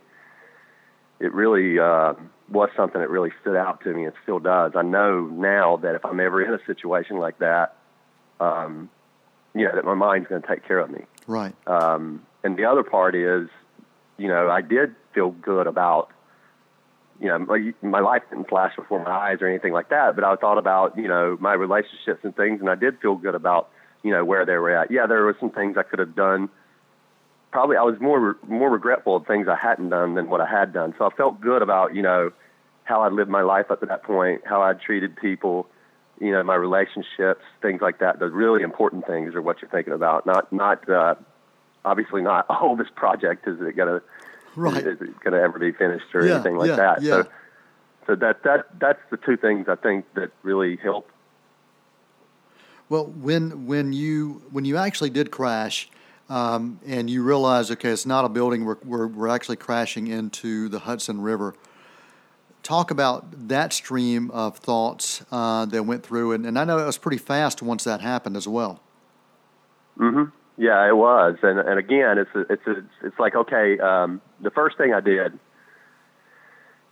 it 1.21 1.33
really 1.33 1.78
uh, 1.78 2.14
was 2.50 2.71
something 2.76 3.00
that 3.00 3.11
really 3.11 3.30
stood 3.40 3.56
out 3.56 3.83
to 3.85 3.92
me 3.92 4.04
and 4.04 4.12
still 4.23 4.38
does. 4.38 4.73
I 4.75 4.83
know 4.83 5.26
now 5.26 5.76
that 5.78 5.94
if 5.94 6.04
I'm 6.04 6.21
ever 6.21 6.42
in 6.42 6.52
a 6.52 6.64
situation 6.66 7.18
like 7.18 7.38
that, 7.38 7.76
um, 8.40 8.90
you 9.54 9.64
know, 9.64 9.75
that 9.75 9.85
my 9.85 9.94
mind's 9.94 10.28
going 10.28 10.42
to 10.42 10.49
take 10.49 10.66
care 10.66 10.78
of 10.78 10.90
me. 10.90 11.04
Right. 11.26 11.54
Um, 11.66 12.26
and 12.42 12.56
the 12.56 12.64
other 12.64 12.83
part 12.83 13.14
is, 13.14 13.49
you 14.18 14.28
know, 14.28 14.50
I 14.50 14.61
did 14.61 14.94
feel 15.14 15.30
good 15.30 15.66
about, 15.66 16.11
you 17.21 17.28
know, 17.28 17.38
my, 17.38 17.73
my 17.80 18.00
life 18.00 18.23
didn't 18.28 18.49
flash 18.49 18.75
before 18.76 19.02
my 19.02 19.11
eyes 19.11 19.38
or 19.40 19.47
anything 19.47 19.73
like 19.73 19.90
that, 19.90 20.16
but 20.16 20.25
I 20.25 20.35
thought 20.37 20.59
about, 20.59 20.99
you 20.99 21.09
know, 21.09 21.37
my 21.40 21.54
relationships 21.54 22.21
and 22.25 22.35
things, 22.37 22.61
and 22.61 22.68
I 22.68 22.75
did 22.75 23.00
feel 23.00 23.14
good 23.14 23.35
about 23.35 23.71
you 24.04 24.11
know, 24.11 24.25
where 24.25 24.47
they 24.47 24.52
were 24.52 24.71
at. 24.71 24.90
Yeah, 24.92 25.06
there 25.06 25.25
were 25.25 25.37
some 25.40 25.50
things 25.50 25.76
I 25.76 25.83
could 25.83 25.99
have 25.99 26.14
done. 26.14 26.50
Probably 27.54 27.76
I 27.76 27.82
was 27.82 27.94
more 28.00 28.37
more 28.49 28.68
regretful 28.68 29.14
of 29.14 29.28
things 29.28 29.46
I 29.46 29.54
hadn't 29.54 29.90
done 29.90 30.16
than 30.16 30.28
what 30.28 30.40
I 30.40 30.46
had 30.46 30.73
done. 30.73 30.92
So 30.99 31.06
I 31.06 31.11
felt 31.11 31.40
good 31.40 31.62
about 31.62 31.94
you 31.94 32.02
know 32.02 32.32
how 32.82 33.02
I'd 33.02 33.12
lived 33.12 33.30
my 33.30 33.42
life 33.42 33.70
up 33.70 33.78
to 33.78 33.87
that 33.87 34.02
point, 34.02 34.42
how 34.44 34.61
I'd 34.61 34.80
treated 34.80 35.14
people, 35.14 35.68
you 36.20 36.32
know, 36.32 36.42
my 36.42 36.56
relationships, 36.56 37.42
things 37.62 37.80
like 37.80 38.00
that. 38.00 38.18
The 38.18 38.28
really 38.28 38.64
important 38.64 39.06
things 39.06 39.37
are 39.37 39.40
what 39.40 39.62
you're 39.62 39.70
thinking 39.70 39.92
about, 39.92 40.26
not 40.26 40.52
not 40.52 40.88
uh, 40.90 41.14
obviously 41.84 42.23
not. 42.23 42.46
Oh, 42.50 42.75
this 42.76 42.88
project 42.96 43.46
is 43.46 43.61
it 43.61 43.76
gonna 43.76 44.02
right. 44.56 44.84
is 44.84 45.00
it 45.00 45.20
gonna 45.20 45.38
ever 45.38 45.61
be 45.61 45.70
finished 45.70 46.12
or 46.12 46.26
Yeah, 46.26 46.34
anything 46.34 46.56
like 46.56 46.70
yeah, 46.70 46.76
that. 46.76 47.02
yeah. 47.02 47.11
So 47.23 47.28
so 48.08 48.14
that 48.16 48.42
that 48.42 48.66
that's 48.80 49.00
the 49.12 49.16
two 49.16 49.37
things 49.37 49.68
I 49.68 49.76
think 49.76 50.12
that 50.14 50.32
really 50.42 50.75
help. 50.82 51.08
Well, 52.88 53.06
when 53.06 53.66
when 53.66 53.92
you 53.92 54.42
when 54.50 54.64
you 54.64 54.76
actually 54.76 55.11
did 55.11 55.30
crash, 55.30 55.88
um, 56.28 56.80
and 56.86 57.10
you 57.10 57.22
realize, 57.22 57.70
okay, 57.70 57.90
it's 57.90 58.06
not 58.06 58.24
a 58.24 58.28
building. 58.28 58.64
We're, 58.64 58.78
we're 58.84 59.06
we're 59.06 59.28
actually 59.28 59.56
crashing 59.56 60.06
into 60.06 60.68
the 60.68 60.80
Hudson 60.80 61.20
River. 61.20 61.54
Talk 62.62 62.90
about 62.90 63.48
that 63.48 63.72
stream 63.74 64.30
of 64.30 64.56
thoughts 64.56 65.22
uh, 65.30 65.66
that 65.66 65.82
went 65.82 66.04
through, 66.04 66.32
and, 66.32 66.46
and 66.46 66.58
I 66.58 66.64
know 66.64 66.78
it 66.78 66.86
was 66.86 66.96
pretty 66.96 67.18
fast 67.18 67.60
once 67.60 67.84
that 67.84 68.00
happened 68.00 68.36
as 68.36 68.48
well. 68.48 68.80
hmm 69.96 70.24
Yeah, 70.56 70.88
it 70.88 70.96
was, 70.96 71.36
and 71.42 71.58
and 71.58 71.78
again, 71.78 72.18
it's 72.18 72.34
a, 72.34 72.40
it's 72.52 72.66
a, 72.66 72.84
it's 73.06 73.18
like 73.18 73.34
okay, 73.34 73.78
um, 73.78 74.20
the 74.40 74.50
first 74.50 74.78
thing 74.78 74.94
I 74.94 75.00
did 75.00 75.38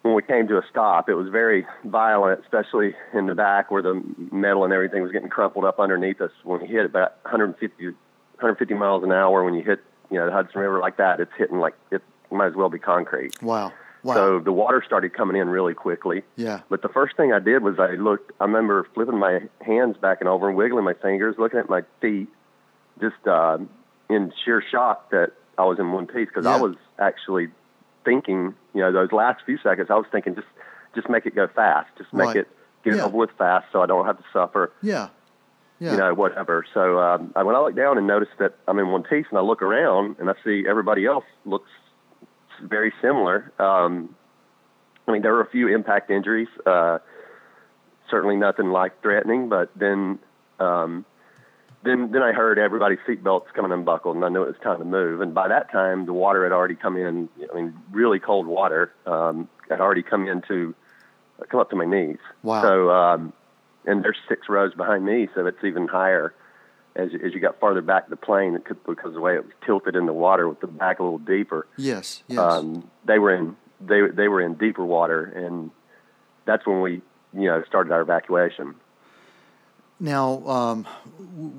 when 0.03 0.15
we 0.15 0.23
came 0.23 0.49
to 0.49 0.59
a 0.59 0.63
stop, 0.69 1.09
it 1.09 1.15
was 1.15 1.29
very 1.29 1.65
violent, 1.85 2.41
especially 2.41 2.95
in 3.15 3.27
the 3.27 3.35
back 3.35 3.71
where 3.71 3.83
the 3.83 4.03
metal 4.33 4.65
and 4.65 4.73
everything 4.73 5.01
was 5.03 5.13
getting 5.13 5.29
crumpled 5.29 5.65
up 5.65 5.79
underneath 5.79 6.21
us. 6.21 6.33
When 6.43 6.61
we 6.61 6.67
hit 6.67 6.85
about 6.85 7.19
150 7.23 7.95
150 8.43 8.75
miles 8.75 9.03
an 9.05 9.13
hour, 9.13 9.45
when 9.45 9.55
you 9.55 9.63
hit 9.63 9.81
you 10.11 10.19
know 10.19 10.27
the 10.27 10.33
Hudson 10.33 10.61
River 10.61 10.79
like 10.81 10.97
that, 10.99 11.21
it's 11.21 11.33
hitting 11.39 11.59
like 11.59 11.75
it 11.91 12.03
might 12.31 12.49
as 12.49 12.55
well 12.55 12.69
be 12.69 12.79
concrete. 12.79 13.41
Wow, 13.43 13.73
wow, 14.03 14.15
So 14.15 14.39
the 14.41 14.53
water 14.53 14.83
started 14.85 15.15
coming 15.15 15.37
in 15.41 15.49
really 15.49 15.75
quickly. 15.75 16.23
yeah, 16.37 16.61
But 16.69 16.83
the 16.83 16.89
first 16.89 17.17
thing 17.17 17.33
I 17.33 17.39
did 17.39 17.63
was 17.63 17.79
I 17.79 17.93
looked. 17.93 18.33
I 18.41 18.45
remember 18.45 18.87
flipping 18.95 19.19
my 19.19 19.41
hands 19.61 19.97
back 19.97 20.19
and 20.21 20.29
over 20.29 20.49
and 20.49 20.57
wiggling 20.57 20.85
my 20.85 20.95
fingers, 20.95 21.37
looking 21.39 21.59
at 21.61 21.69
my 21.69 21.83
feet, 22.01 22.29
just 23.01 23.27
uh, 23.27 23.59
in 24.11 24.33
sheer 24.45 24.63
shock 24.71 25.11
that 25.11 25.33
I 25.59 25.65
was 25.65 25.79
in 25.79 25.93
one 25.93 26.07
piece 26.07 26.29
because 26.29 26.47
I 26.47 26.57
was 26.57 26.77
actually 26.99 27.49
thinking. 28.05 28.55
You 28.75 28.81
know, 28.81 28.93
those 28.93 29.13
last 29.13 29.43
few 29.45 29.59
seconds, 29.59 29.89
I 29.91 29.95
was 29.97 30.07
thinking 30.11 30.35
just 30.35 30.47
just 30.95 31.09
make 31.09 31.27
it 31.27 31.35
go 31.35 31.47
fast, 31.49 31.89
just 31.99 32.13
make 32.13 32.29
Right. 32.29 32.37
it 32.39 32.49
get 32.85 32.97
Yeah. 32.97 33.05
over 33.05 33.17
with 33.17 33.31
fast, 33.39 33.67
so 33.73 33.81
I 33.83 33.87
don't 33.87 34.05
have 34.07 34.19
to 34.19 34.25
suffer. 34.33 34.73
yeah, 34.83 35.09
yeah, 35.83 35.93
You 35.93 35.97
know, 35.97 36.15
whatever. 36.15 36.65
So 36.73 37.01
um, 37.01 37.33
I, 37.35 37.43
when 37.43 37.57
I 37.57 37.61
look 37.61 37.75
down 37.75 37.99
and 37.99 38.07
notice 38.07 38.29
that 38.39 38.55
I'm 38.69 38.79
in 38.79 38.93
one 38.93 39.03
piece, 39.03 39.27
and 39.29 39.37
I 39.37 39.43
look 39.43 39.63
around 39.63 40.17
and 40.21 40.31
I 40.31 40.35
see 40.45 40.65
everybody 40.69 41.07
else 41.07 41.25
looks 41.45 41.71
very 42.63 42.93
similar. 43.03 43.53
Um, 43.59 44.15
I 45.09 45.11
mean, 45.11 45.23
there 45.23 45.33
were 45.33 45.41
a 45.41 45.51
few 45.51 45.67
impact 45.67 46.09
injuries. 46.09 46.47
Uh, 46.65 46.99
certainly 48.09 48.37
nothing 48.37 48.71
life 48.71 48.93
threatening, 49.03 49.49
but 49.49 49.71
then, 49.75 50.21
um, 50.61 51.05
then, 51.83 52.13
then 52.13 52.23
I 52.23 52.31
heard 52.31 52.61
everybody's 52.61 53.01
seatbelts 53.01 53.53
coming 53.53 53.73
unbuckled, 53.73 54.15
and 54.15 54.25
I 54.25 54.29
knew 54.29 54.43
it 54.43 54.47
was 54.47 54.57
time 54.63 54.79
to 54.79 54.85
move. 54.85 55.21
And 55.21 55.35
by 55.35 55.49
that 55.49 55.73
time, 55.73 56.07
the 56.07 56.13
water 56.13 56.45
had 56.45 56.53
already 56.53 56.77
come 56.77 56.97
in. 56.97 57.29
I 57.51 57.57
mean, 57.57 57.75
really 57.91 58.21
cold 58.21 58.47
water 58.47 58.93
um, 59.05 59.49
had 59.69 59.81
already 59.81 60.05
come 60.05 60.29
into, 60.29 60.77
come 61.49 61.59
up 61.59 61.71
to 61.71 61.77
my 61.77 61.87
knees. 61.87 62.19
Wow. 62.45 62.63
So, 62.63 62.91
um, 62.91 63.33
and 63.87 64.05
there's 64.05 64.19
six 64.29 64.49
rows 64.49 64.75
behind 64.75 65.05
me, 65.05 65.29
so 65.35 65.47
it's 65.47 65.63
even 65.65 65.89
higher 65.89 66.35
as 66.95 67.11
as 67.25 67.33
you 67.33 67.41
got 67.41 67.59
farther 67.59 67.83
back 67.83 68.09
the 68.09 68.17
plane 68.17 68.59
could, 68.65 68.83
because 68.85 69.09
of 69.09 69.15
the 69.15 69.21
way 69.21 69.35
it 69.35 69.45
was 69.45 69.55
tilted 69.65 69.97
in 69.97 70.07
the 70.07 70.13
water 70.13 70.49
with 70.49 70.61
the 70.61 70.67
back 70.67 70.99
a 70.99 71.03
little 71.03 71.19
deeper 71.19 71.67
yes, 71.77 72.23
yes, 72.29 72.39
um, 72.39 72.89
they 73.07 73.19
were 73.19 73.35
in 73.35 73.57
they 73.81 74.03
they 74.09 74.29
were 74.29 74.41
in 74.41 74.55
deeper 74.55 74.85
water, 74.85 75.25
and 75.25 75.71
that's 76.45 76.67
when 76.67 76.81
we 76.81 77.01
you 77.33 77.47
know 77.47 77.63
started 77.67 77.93
our 77.93 78.03
evacuation. 78.03 78.75
Now, 80.01 80.45
um, 80.49 80.87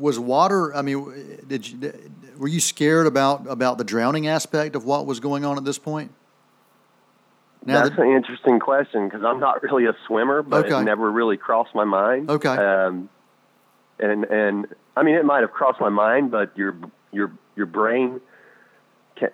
was 0.02 0.20
water? 0.20 0.76
I 0.76 0.82
mean, 0.82 1.40
did 1.48 1.68
you 1.68 1.94
were 2.38 2.48
you 2.48 2.60
scared 2.60 3.08
about 3.08 3.48
about 3.48 3.78
the 3.78 3.84
drowning 3.84 4.28
aspect 4.28 4.76
of 4.76 4.86
what 4.86 5.06
was 5.06 5.20
going 5.20 5.46
on 5.46 5.58
at 5.58 5.66
this 5.66 5.80
point? 5.80 6.12
Now 7.66 7.84
that's 7.84 7.96
that, 7.96 8.02
an 8.06 8.12
interesting 8.12 8.60
question 8.60 9.08
because 9.08 9.24
I'm 9.24 9.40
not 9.40 9.64
really 9.64 9.86
a 9.86 9.96
swimmer, 10.08 10.42
but 10.42 10.66
Okay. 10.66 10.80
it 10.80 10.84
never 10.84 11.10
really 11.12 11.38
crossed 11.38 11.74
my 11.74 11.86
mind. 11.86 12.30
Okay. 12.30 12.50
Um, 12.50 13.10
and 14.00 14.26
and 14.26 14.68
I 14.98 15.04
mean, 15.04 15.16
it 15.16 15.26
might 15.26 15.42
have 15.42 15.52
crossed 15.52 15.80
my 15.80 15.90
mind, 15.90 16.32
but 16.32 16.58
your 16.58 16.76
your 17.12 17.32
your 17.56 17.66
brain 17.66 18.20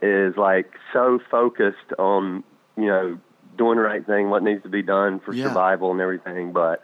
is 0.02 0.38
like 0.38 0.72
so 0.94 1.20
focused 1.32 1.94
on 1.98 2.44
you 2.78 2.86
know 2.88 3.18
doing 3.58 3.78
the 3.78 3.84
right 3.84 4.06
thing, 4.06 4.30
what 4.30 4.44
needs 4.44 4.64
to 4.64 4.70
be 4.70 4.82
done 4.84 5.20
for 5.20 5.34
Yeah. 5.34 5.46
survival 5.46 5.92
and 5.92 6.00
everything. 6.00 6.52
But 6.54 6.84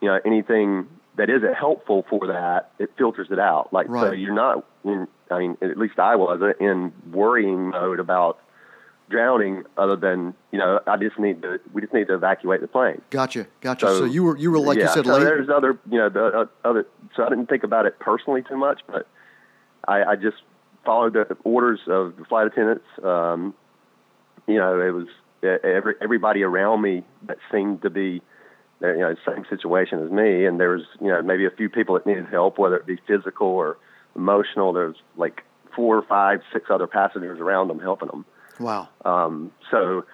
you 0.00 0.08
know, 0.08 0.18
anything 0.24 0.88
that 1.16 1.30
isn't 1.30 1.54
helpful 1.54 2.04
for 2.08 2.26
that, 2.28 2.70
it 2.78 2.90
filters 2.96 3.28
it 3.30 3.38
out. 3.38 3.72
Like 3.72 3.86
so, 3.88 4.12
you're 4.12 4.34
not. 4.34 4.64
In, 4.84 5.08
I 5.30 5.38
mean, 5.38 5.56
at 5.60 5.76
least 5.76 5.98
I 5.98 6.16
wasn't 6.16 6.60
in 6.60 6.92
worrying 7.12 7.68
mode 7.70 8.00
about 8.00 8.38
drowning. 9.08 9.64
Other 9.76 9.96
than 9.96 10.34
you 10.52 10.58
know, 10.58 10.80
I 10.86 10.96
just 10.96 11.18
need 11.18 11.42
to. 11.42 11.58
We 11.72 11.80
just 11.80 11.94
need 11.94 12.08
to 12.08 12.14
evacuate 12.14 12.60
the 12.60 12.68
plane. 12.68 13.02
gotcha, 13.10 13.46
gotcha. 13.60 13.86
So, 13.86 13.98
So, 14.00 14.04
you 14.04 14.24
were 14.24 14.36
you 14.36 14.50
were 14.50 14.58
like 14.58 14.78
yeah, 14.78 14.84
you 14.84 14.90
said, 14.90 15.06
so 15.06 15.14
late, 15.14 15.24
there's 15.24 15.48
other, 15.48 15.78
you 15.90 15.98
know, 15.98 16.08
the 16.08 16.26
uh, 16.26 16.46
other. 16.64 16.86
So 17.14 17.24
I 17.24 17.28
didn't 17.28 17.48
think 17.48 17.64
about 17.64 17.86
it 17.86 17.98
personally 17.98 18.42
too 18.48 18.56
much, 18.56 18.80
but 18.86 19.06
I, 19.86 20.02
I 20.04 20.16
just 20.16 20.36
followed 20.84 21.14
the 21.14 21.36
orders 21.44 21.80
of 21.88 22.16
the 22.16 22.24
flight 22.24 22.46
attendants. 22.46 22.84
Um, 23.02 23.54
you 24.46 24.56
know, 24.56 24.80
it 24.80 24.90
was 24.90 25.08
every 25.42 25.94
everybody 26.00 26.42
around 26.42 26.82
me 26.82 27.04
that 27.26 27.38
seemed 27.52 27.82
to 27.82 27.90
be, 27.90 28.22
you 28.80 28.98
know, 28.98 29.14
same 29.26 29.44
situation 29.50 30.04
as 30.04 30.10
me, 30.10 30.46
and 30.46 30.60
there 30.60 30.70
was, 30.70 30.82
you 31.00 31.08
know, 31.08 31.22
maybe 31.22 31.44
a 31.46 31.50
few 31.50 31.68
people 31.68 31.94
that 31.94 32.06
needed 32.06 32.26
help, 32.26 32.58
whether 32.58 32.76
it 32.76 32.86
be 32.86 32.98
physical 33.06 33.48
or 33.48 33.76
emotional. 34.14 34.72
There 34.72 34.86
was 34.86 34.96
like 35.16 35.42
four 35.74 35.96
or 35.96 36.02
five, 36.02 36.40
six 36.52 36.66
other 36.70 36.86
passengers 36.86 37.38
around 37.40 37.68
them 37.68 37.78
helping 37.78 38.08
them. 38.08 38.24
Wow, 38.60 38.88
Um, 39.04 39.50
so, 39.70 40.04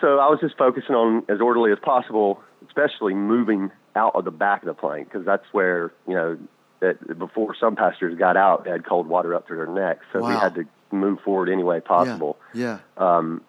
so 0.00 0.18
I 0.18 0.28
was 0.28 0.38
just 0.40 0.56
focusing 0.56 0.94
on 0.94 1.24
as 1.28 1.40
orderly 1.40 1.72
as 1.72 1.78
possible, 1.80 2.42
especially 2.66 3.14
moving 3.14 3.70
out 3.96 4.14
of 4.14 4.24
the 4.24 4.30
back 4.30 4.62
of 4.62 4.66
the 4.66 4.74
plane 4.74 5.04
because 5.04 5.24
that's 5.24 5.44
where 5.52 5.92
you 6.06 6.14
know 6.14 6.38
that 6.80 7.18
before 7.18 7.54
some 7.58 7.74
passengers 7.74 8.16
got 8.18 8.36
out, 8.36 8.64
they 8.64 8.70
had 8.70 8.84
cold 8.86 9.08
water 9.08 9.34
up 9.34 9.48
to 9.48 9.54
their 9.56 9.66
necks, 9.66 10.04
so 10.12 10.20
we 10.20 10.32
had 10.40 10.54
to 10.54 10.64
move 10.92 11.18
forward 11.24 11.48
any 11.48 11.64
way 11.64 11.80
possible. 11.80 12.38
yeah, 12.54 12.78
Um, 12.96 13.42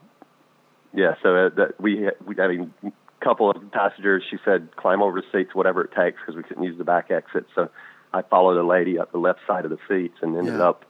yeah, 0.93 1.13
so 1.21 1.35
uh, 1.35 1.49
that 1.55 1.79
we, 1.79 2.09
we, 2.25 2.39
I 2.41 2.47
mean, 2.47 2.73
a 2.83 2.91
couple 3.23 3.51
of 3.51 3.71
passengers, 3.71 4.23
she 4.29 4.37
said, 4.43 4.75
climb 4.75 5.03
over 5.03 5.21
the 5.21 5.27
seats, 5.31 5.53
whatever 5.53 5.83
it 5.83 5.91
takes, 5.95 6.19
because 6.19 6.35
we 6.35 6.41
couldn't 6.41 6.63
use 6.63 6.77
the 6.79 6.83
back 6.83 7.11
exit. 7.11 7.45
So 7.53 7.69
I 8.11 8.23
followed 8.23 8.57
a 8.59 8.65
lady 8.65 8.97
up 8.97 9.11
the 9.11 9.19
left 9.19 9.41
side 9.45 9.65
of 9.65 9.69
the 9.71 9.77
seats 9.87 10.15
and 10.23 10.35
ended 10.35 10.55
Yeah. 10.55 10.69
up 10.69 10.85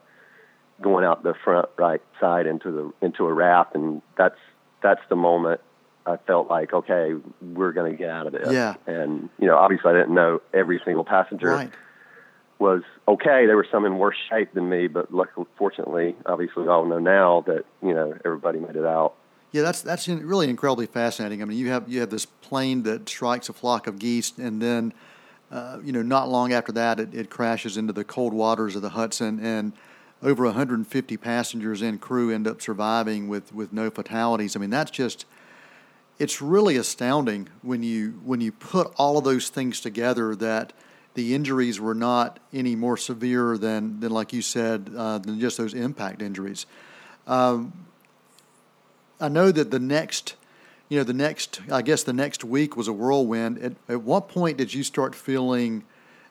going 0.82 1.06
out 1.06 1.24
the 1.24 1.34
front 1.44 1.70
right 1.78 2.02
side 2.20 2.48
into 2.48 2.72
the 2.72 3.06
into 3.06 3.26
a 3.26 3.34
raft, 3.34 3.76
and 3.76 4.02
that's 4.18 4.38
that's 4.82 5.02
the 5.10 5.16
moment 5.16 5.62
I 6.06 6.18
felt 6.18 6.50
like, 6.50 6.74
okay, 6.74 7.14
we're 7.42 7.72
going 7.72 7.92
to 7.92 7.98
get 7.98 8.10
out 8.10 8.28
of 8.28 8.34
this. 8.34 8.52
Yeah. 8.52 8.76
And 8.88 9.30
you 9.40 9.48
know, 9.48 9.58
obviously, 9.58 9.92
I 9.92 9.94
didn't 9.94 10.14
know 10.14 10.42
every 10.54 10.82
single 10.84 11.04
passenger 11.04 11.50
right. 11.50 11.72
was 12.58 12.82
okay. 13.08 13.46
There 13.46 13.56
were 13.56 13.68
some 13.72 13.86
in 13.86 13.98
worse 13.98 14.18
shape 14.30 14.54
than 14.54 14.70
me, 14.70 14.88
but 14.88 15.14
luckily, 15.14 15.46
fortunately, 15.58 16.16
obviously, 16.26 16.64
we 16.64 16.70
all 16.70 16.86
know 16.86 17.00
now 17.00 17.42
that 17.48 17.66
you 17.82 17.94
know 17.94 18.18
everybody 18.26 18.60
made 18.60 18.76
it 18.76 18.86
out. 18.86 19.16
Yeah, 19.52 19.64
that's 19.64 19.82
that's 19.82 20.08
really 20.08 20.50
incredibly 20.50 20.86
fascinating. 20.86 21.42
I 21.42 21.46
mean, 21.46 21.58
you 21.58 21.70
have 21.70 21.90
you 21.90 22.00
have 22.02 22.10
this 22.10 22.26
plane 22.26 22.84
that 22.84 23.08
strikes 23.10 23.50
a 23.50 23.54
flock 23.54 23.88
of 23.88 24.00
geese, 24.00 24.34
and 24.38 24.62
then 24.62 24.94
uh, 25.52 25.80
you 25.84 25.92
know, 25.92 26.04
not 26.04 26.30
long 26.30 26.54
after 26.54 26.72
that, 26.72 27.00
it, 27.00 27.14
it 27.14 27.30
crashes 27.30 27.78
into 27.78 27.94
the 27.94 28.04
cold 28.04 28.34
waters 28.34 28.76
of 28.76 28.82
the 28.82 28.90
Hudson, 28.90 29.40
and 29.44 29.74
over 30.22 30.46
150 30.46 31.18
passengers 31.18 31.82
and 31.82 32.02
crew 32.02 32.32
end 32.32 32.48
up 32.48 32.62
surviving 32.62 33.28
with 33.28 33.54
with 33.54 33.72
no 33.72 33.90
fatalities. 33.90 34.56
I 34.56 34.60
mean, 34.60 34.70
that's 34.70 34.92
just 34.92 35.26
it's 36.18 36.42
really 36.42 36.76
astounding 36.76 37.48
when 37.62 37.84
you 37.84 38.20
when 38.24 38.42
you 38.42 38.52
put 38.52 38.94
all 38.98 39.18
of 39.18 39.24
those 39.24 39.50
things 39.50 39.80
together 39.80 40.36
that 40.36 40.74
the 41.14 41.34
injuries 41.34 41.80
were 41.80 41.96
not 41.96 42.40
any 42.54 42.76
more 42.76 42.98
severe 42.98 43.58
than 43.58 44.00
than 44.00 44.12
like 44.12 44.34
you 44.34 44.42
said 44.42 44.92
uh, 44.96 45.18
than 45.20 45.40
just 45.40 45.58
those 45.58 45.74
impact 45.74 46.22
injuries. 46.22 46.66
Um, 47.28 47.86
I 49.22 49.28
know 49.28 49.52
that 49.52 49.70
the 49.70 49.80
next, 49.80 50.36
you 50.88 50.98
know, 50.98 51.04
the 51.04 51.14
next, 51.14 51.62
I 51.70 51.82
guess 51.82 52.04
the 52.04 52.14
next 52.14 52.44
week 52.44 52.78
was 52.78 52.88
a 52.88 52.94
whirlwind. 52.94 53.60
At, 53.60 53.74
at 53.90 54.02
what 54.02 54.30
point 54.30 54.58
did 54.58 54.74
you 54.74 54.84
start 54.84 55.14
feeling 55.14 55.84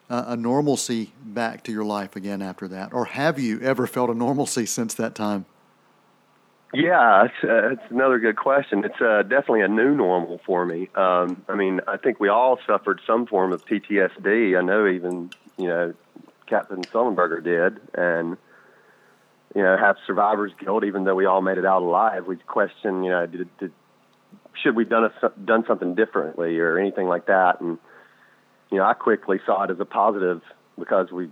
a 0.09 0.35
normalcy 0.35 1.13
back 1.23 1.63
to 1.63 1.71
your 1.71 1.85
life 1.85 2.15
again 2.15 2.41
after 2.41 2.67
that? 2.67 2.93
Or 2.93 3.05
have 3.05 3.39
you 3.39 3.59
ever 3.61 3.85
felt 3.85 4.09
a 4.09 4.13
normalcy 4.13 4.65
since 4.65 4.93
that 4.95 5.15
time? 5.15 5.45
Yeah, 6.73 7.25
it's, 7.25 7.43
uh, 7.43 7.71
it's 7.71 7.91
another 7.91 8.19
good 8.19 8.37
question. 8.37 8.83
It's 8.85 9.01
uh, 9.01 9.23
definitely 9.23 9.61
a 9.61 9.67
new 9.67 9.95
normal 9.95 10.39
for 10.45 10.65
me. 10.65 10.89
Um, 10.93 11.43
I 11.47 11.55
mean, 11.55 11.81
I 11.87 11.97
think 11.97 12.19
we 12.19 12.29
all 12.29 12.59
suffered 12.67 13.01
some 13.07 13.25
form 13.25 13.53
of 13.53 13.65
PTSD. 13.65 14.57
I 14.57 14.61
know 14.61 14.87
even, 14.87 15.31
you 15.57 15.67
know, 15.67 15.93
Captain 16.45 16.81
Sullenberger 16.81 17.43
did, 17.43 17.79
and 17.95 18.37
you 19.55 19.63
know, 19.63 19.77
have 19.77 19.95
survivor's 20.05 20.51
guilt, 20.59 20.83
even 20.83 21.05
though 21.05 21.15
we 21.15 21.25
all 21.25 21.41
made 21.41 21.57
it 21.57 21.65
out 21.65 21.81
alive. 21.81 22.27
We 22.27 22.35
question, 22.37 23.03
you 23.03 23.09
know, 23.09 23.25
did, 23.25 23.57
did 23.57 23.71
should 24.61 24.75
we 24.75 24.85
done 24.85 25.09
done 25.43 25.63
something 25.67 25.95
differently 25.95 26.59
or 26.59 26.77
anything 26.77 27.07
like 27.07 27.27
that? 27.27 27.61
And 27.61 27.79
you 28.71 28.77
know, 28.77 28.85
I 28.85 28.93
quickly 28.93 29.39
saw 29.45 29.63
it 29.63 29.71
as 29.71 29.79
a 29.79 29.85
positive 29.85 30.41
because 30.77 31.11
we, 31.11 31.29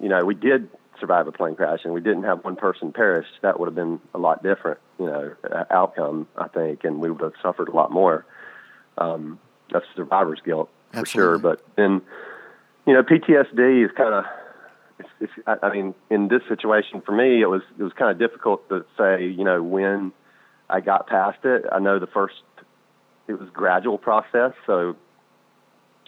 you 0.00 0.08
know, 0.08 0.24
we 0.24 0.34
did 0.34 0.68
survive 1.00 1.26
a 1.26 1.32
plane 1.32 1.54
crash 1.54 1.80
and 1.84 1.92
we 1.92 2.00
didn't 2.00 2.24
have 2.24 2.44
one 2.44 2.56
person 2.56 2.92
perish. 2.92 3.26
That 3.42 3.58
would 3.58 3.66
have 3.66 3.74
been 3.74 4.00
a 4.14 4.18
lot 4.18 4.42
different, 4.42 4.78
you 4.98 5.06
know, 5.06 5.34
outcome 5.70 6.28
I 6.36 6.48
think, 6.48 6.84
and 6.84 7.00
we 7.00 7.10
would 7.10 7.20
have 7.20 7.34
suffered 7.42 7.68
a 7.68 7.72
lot 7.72 7.90
more. 7.90 8.24
Um, 8.98 9.38
that's 9.72 9.86
survivor's 9.96 10.40
guilt 10.44 10.70
for 10.92 11.00
Absolutely. 11.00 11.32
sure. 11.32 11.38
But 11.38 11.64
then, 11.76 12.02
you 12.86 12.92
know, 12.92 13.02
PTSD 13.02 13.84
is 13.84 13.90
kind 13.96 14.14
of 14.14 14.24
it's, 14.98 15.08
it's, 15.20 15.32
I 15.62 15.70
mean, 15.70 15.94
in 16.10 16.28
this 16.28 16.42
situation 16.48 17.00
for 17.00 17.12
me, 17.12 17.42
it 17.42 17.48
was 17.48 17.62
it 17.78 17.82
was 17.82 17.92
kind 17.92 18.10
of 18.10 18.18
difficult 18.18 18.68
to 18.68 18.84
say, 18.96 19.26
you 19.26 19.44
know, 19.44 19.62
when 19.62 20.12
I 20.70 20.80
got 20.80 21.06
past 21.06 21.44
it. 21.44 21.64
I 21.70 21.78
know 21.78 21.98
the 21.98 22.06
first 22.06 22.34
it 23.26 23.38
was 23.38 23.48
gradual 23.52 23.98
process, 23.98 24.52
so 24.66 24.96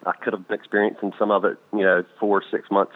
I 0.05 0.12
could 0.12 0.33
have 0.33 0.47
been 0.47 0.59
experiencing 0.59 1.12
some 1.19 1.31
of 1.31 1.45
it, 1.45 1.59
you 1.73 1.83
know, 1.83 2.05
four 2.21 2.43
six 2.50 2.71
months 2.71 2.95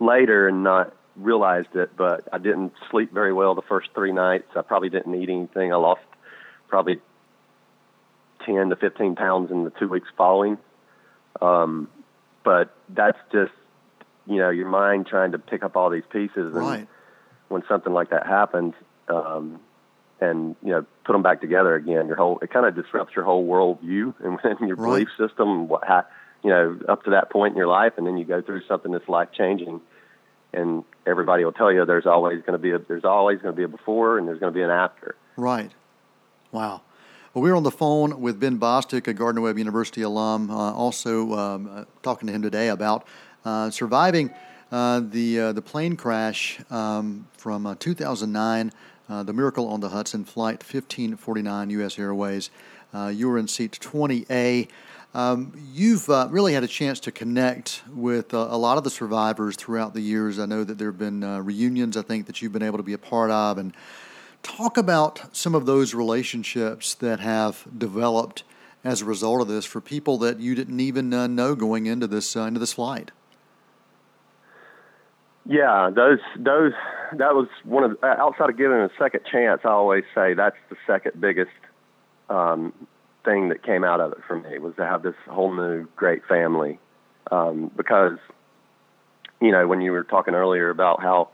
later 0.00 0.48
and 0.48 0.64
not 0.64 0.94
realized 1.16 1.74
it. 1.74 1.96
But 1.96 2.28
I 2.32 2.38
didn't 2.38 2.72
sleep 2.90 3.12
very 3.12 3.32
well 3.32 3.54
the 3.54 3.62
first 3.62 3.90
three 3.94 4.12
nights. 4.12 4.48
I 4.56 4.62
probably 4.62 4.88
didn't 4.90 5.14
eat 5.14 5.28
anything. 5.28 5.72
I 5.72 5.76
lost 5.76 6.00
probably 6.68 7.00
ten 8.44 8.70
to 8.70 8.76
fifteen 8.76 9.14
pounds 9.16 9.50
in 9.50 9.64
the 9.64 9.70
two 9.70 9.88
weeks 9.88 10.08
following. 10.16 10.58
Um, 11.42 11.88
but 12.44 12.74
that's 12.88 13.18
just 13.32 13.52
you 14.26 14.36
know 14.36 14.50
your 14.50 14.68
mind 14.68 15.06
trying 15.06 15.32
to 15.32 15.38
pick 15.38 15.62
up 15.62 15.76
all 15.76 15.90
these 15.90 16.04
pieces 16.10 16.54
and 16.54 16.54
Right. 16.54 16.88
when 17.48 17.62
something 17.68 17.92
like 17.92 18.10
that 18.10 18.26
happens 18.26 18.74
um 19.08 19.60
and 20.30 20.56
you 20.62 20.70
know 20.70 20.84
put 21.04 21.12
them 21.12 21.22
back 21.22 21.40
together 21.40 21.74
again 21.74 22.06
your 22.06 22.16
whole 22.16 22.38
it 22.42 22.50
kind 22.52 22.66
of 22.66 22.74
disrupts 22.74 23.14
your 23.16 23.24
whole 23.24 23.46
worldview 23.46 24.14
and, 24.24 24.38
and 24.44 24.68
your 24.68 24.76
Right. 24.76 25.06
belief 25.06 25.08
system 25.18 25.68
what 25.68 25.84
ha, 25.84 26.04
you 26.42 26.50
know 26.50 26.78
up 26.88 27.04
to 27.04 27.10
that 27.10 27.30
point 27.30 27.52
in 27.52 27.58
your 27.58 27.66
life 27.68 27.92
and 27.96 28.06
then 28.06 28.16
you 28.16 28.24
go 28.24 28.40
through 28.42 28.62
something 28.68 28.92
that's 28.92 29.08
life 29.08 29.28
changing 29.36 29.80
and 30.52 30.84
everybody 31.06 31.44
will 31.44 31.52
tell 31.52 31.72
you 31.72 31.84
there's 31.84 32.06
always 32.06 32.40
going 32.40 32.52
to 32.52 32.58
be 32.58 32.70
a 32.70 32.78
there's 32.78 33.04
always 33.04 33.38
going 33.40 33.54
to 33.54 33.56
be 33.56 33.64
a 33.64 33.68
before 33.68 34.18
and 34.18 34.26
there's 34.28 34.38
going 34.40 34.52
to 34.52 34.56
be 34.56 34.62
an 34.62 34.70
after 34.70 35.16
Right. 35.36 35.72
Wow. 36.52 36.82
Well, 37.32 37.42
we're 37.42 37.56
on 37.56 37.64
the 37.64 37.72
phone 37.72 38.20
with 38.20 38.38
Ben 38.38 38.60
Bostic, 38.60 39.08
a 39.08 39.12
Gardner 39.12 39.40
Webb 39.40 39.58
University 39.58 40.02
alum, 40.02 40.48
uh, 40.52 40.72
also 40.72 41.32
um, 41.32 41.68
uh, 41.68 41.84
talking 42.04 42.28
to 42.28 42.32
him 42.32 42.42
today 42.42 42.68
about 42.68 43.04
uh, 43.44 43.70
surviving 43.70 44.30
uh, 44.70 45.00
the 45.00 45.40
uh, 45.40 45.52
the 45.52 45.60
plane 45.62 45.96
crash 45.96 46.60
um, 46.70 47.26
from 47.36 47.66
uh, 47.66 47.74
2009, 47.80 48.70
uh, 49.08 49.22
the 49.22 49.32
Miracle 49.32 49.68
on 49.68 49.80
the 49.80 49.90
Hudson, 49.90 50.24
Flight 50.24 50.62
1549, 50.62 51.70
U.S. 51.70 51.98
Airways. 51.98 52.50
Uh, 52.92 53.08
you 53.08 53.28
were 53.28 53.38
in 53.38 53.48
seat 53.48 53.78
20A. 53.80 54.68
Um, 55.14 55.52
you've 55.72 56.08
uh, 56.08 56.28
really 56.30 56.54
had 56.54 56.64
a 56.64 56.68
chance 56.68 56.98
to 57.00 57.12
connect 57.12 57.82
with 57.92 58.34
uh, 58.34 58.48
a 58.50 58.56
lot 58.58 58.78
of 58.78 58.84
the 58.84 58.90
survivors 58.90 59.56
throughout 59.56 59.94
the 59.94 60.00
years. 60.00 60.38
I 60.38 60.46
know 60.46 60.64
that 60.64 60.78
there 60.78 60.88
have 60.88 60.98
been 60.98 61.22
uh, 61.22 61.40
reunions, 61.40 61.96
I 61.96 62.02
think, 62.02 62.26
that 62.26 62.42
you've 62.42 62.52
been 62.52 62.62
able 62.62 62.78
to 62.78 62.84
be 62.84 62.94
a 62.94 62.98
part 62.98 63.30
of, 63.30 63.58
and 63.58 63.74
talk 64.42 64.76
about 64.76 65.36
some 65.36 65.54
of 65.54 65.66
those 65.66 65.94
relationships 65.94 66.94
that 66.94 67.20
have 67.20 67.66
developed 67.76 68.42
as 68.82 69.02
a 69.02 69.04
result 69.04 69.40
of 69.40 69.48
this 69.48 69.64
for 69.64 69.80
people 69.80 70.18
that 70.18 70.40
you 70.40 70.54
didn't 70.54 70.80
even 70.80 71.08
know 71.10 71.54
going 71.54 71.86
into 71.86 72.06
this 72.06 72.36
into 72.36 72.60
this 72.60 72.74
flight. 72.74 73.10
Yeah, 75.46 75.90
those 75.94 76.20
those 76.38 76.72
that 77.12 77.34
was 77.34 77.48
one 77.64 77.84
of 77.84 78.00
the, 78.00 78.06
outside 78.06 78.48
of 78.48 78.56
giving 78.56 78.78
a 78.78 78.88
second 78.98 79.20
chance. 79.30 79.60
I 79.64 79.68
always 79.68 80.04
say 80.14 80.32
that's 80.32 80.56
the 80.70 80.76
second 80.86 81.20
biggest 81.20 81.50
um, 82.30 82.72
thing 83.24 83.50
that 83.50 83.62
came 83.62 83.84
out 83.84 84.00
of 84.00 84.12
it 84.12 84.18
for 84.26 84.38
me 84.38 84.58
was 84.58 84.74
to 84.76 84.86
have 84.86 85.02
this 85.02 85.14
whole 85.28 85.52
new 85.52 85.86
great 85.96 86.24
family. 86.26 86.78
Um, 87.30 87.70
because 87.76 88.18
you 89.40 89.52
know 89.52 89.66
when 89.66 89.82
you 89.82 89.92
were 89.92 90.04
talking 90.04 90.34
earlier 90.34 90.70
about 90.70 91.02
how 91.02 91.28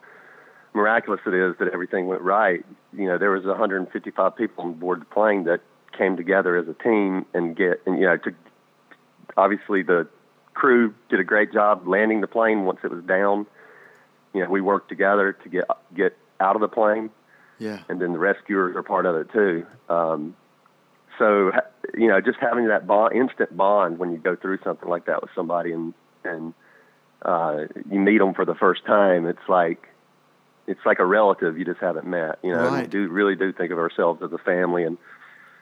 miraculous 0.75 1.21
it 1.27 1.35
is 1.35 1.55
that 1.59 1.69
everything 1.73 2.09
went 2.09 2.23
right, 2.23 2.65
you 2.93 3.07
know 3.07 3.17
there 3.17 3.31
was 3.31 3.45
155 3.45 4.37
people 4.37 4.65
on 4.65 4.75
board 4.75 5.03
the 5.03 5.05
plane 5.05 5.45
that 5.45 5.61
came 5.97 6.17
together 6.17 6.57
as 6.57 6.67
a 6.67 6.75
team 6.83 7.27
and 7.33 7.57
get 7.57 7.81
and 7.87 7.99
you 8.01 8.07
know 8.07 8.17
to 8.17 8.35
obviously 9.37 9.83
the 9.83 10.09
crew 10.55 10.93
did 11.09 11.21
a 11.21 11.25
great 11.25 11.53
job 11.53 11.87
landing 11.87 12.21
the 12.21 12.27
plane 12.27 12.65
once 12.65 12.81
it 12.83 12.91
was 12.91 13.05
down 13.05 13.47
you 14.33 14.43
know, 14.43 14.51
we 14.51 14.61
work 14.61 14.89
together 14.89 15.33
to 15.33 15.49
get 15.49 15.65
get 15.95 16.17
out 16.39 16.57
of 16.57 16.61
the 16.61 16.69
plane, 16.69 17.11
Yeah, 17.59 17.81
and 17.89 18.01
then 18.01 18.13
the 18.13 18.19
rescuers 18.19 18.77
are 18.77 18.83
part 18.83 19.07
of 19.07 19.17
it 19.17 19.31
too. 19.33 19.67
Um, 19.89 20.37
so, 21.19 21.53
you 21.95 22.09
know, 22.09 22.21
just 22.21 22.39
having 22.41 22.69
that 22.69 22.87
bond, 22.87 23.15
instant 23.15 23.55
bond 23.57 23.99
when 23.99 24.11
you 24.11 24.19
go 24.19 24.37
through 24.37 24.59
something 24.65 24.89
like 24.89 25.07
that 25.07 25.23
with 25.23 25.31
somebody, 25.35 25.73
and 25.73 25.95
and 26.25 26.55
uh, 27.23 27.67
you 27.91 28.01
meet 28.01 28.19
them 28.19 28.35
for 28.35 28.45
the 28.45 28.55
first 28.55 28.85
time, 28.87 29.27
it's 29.27 29.49
like 29.49 29.87
it's 30.67 30.81
like 30.87 30.99
a 30.99 31.05
relative 31.05 31.59
you 31.59 31.65
just 31.65 31.81
haven't 31.81 32.07
met. 32.07 32.39
You 32.43 32.53
know, 32.53 32.67
and 32.67 32.83
we 32.83 32.89
do 32.89 33.09
really 33.09 33.37
do 33.37 33.53
think 33.53 33.73
of 33.73 33.79
ourselves 33.79 34.23
as 34.23 34.33
a 34.33 34.39
family, 34.39 34.85
and 34.85 34.97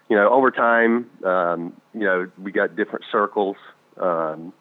you 0.09 0.16
know, 0.16 0.31
over 0.31 0.50
time, 0.50 1.11
um, 1.24 1.81
you 1.92 2.04
know, 2.04 2.31
we 2.40 2.52
got 2.52 2.76
different 2.76 3.04
circles. 3.11 3.57
Um, 3.96 4.52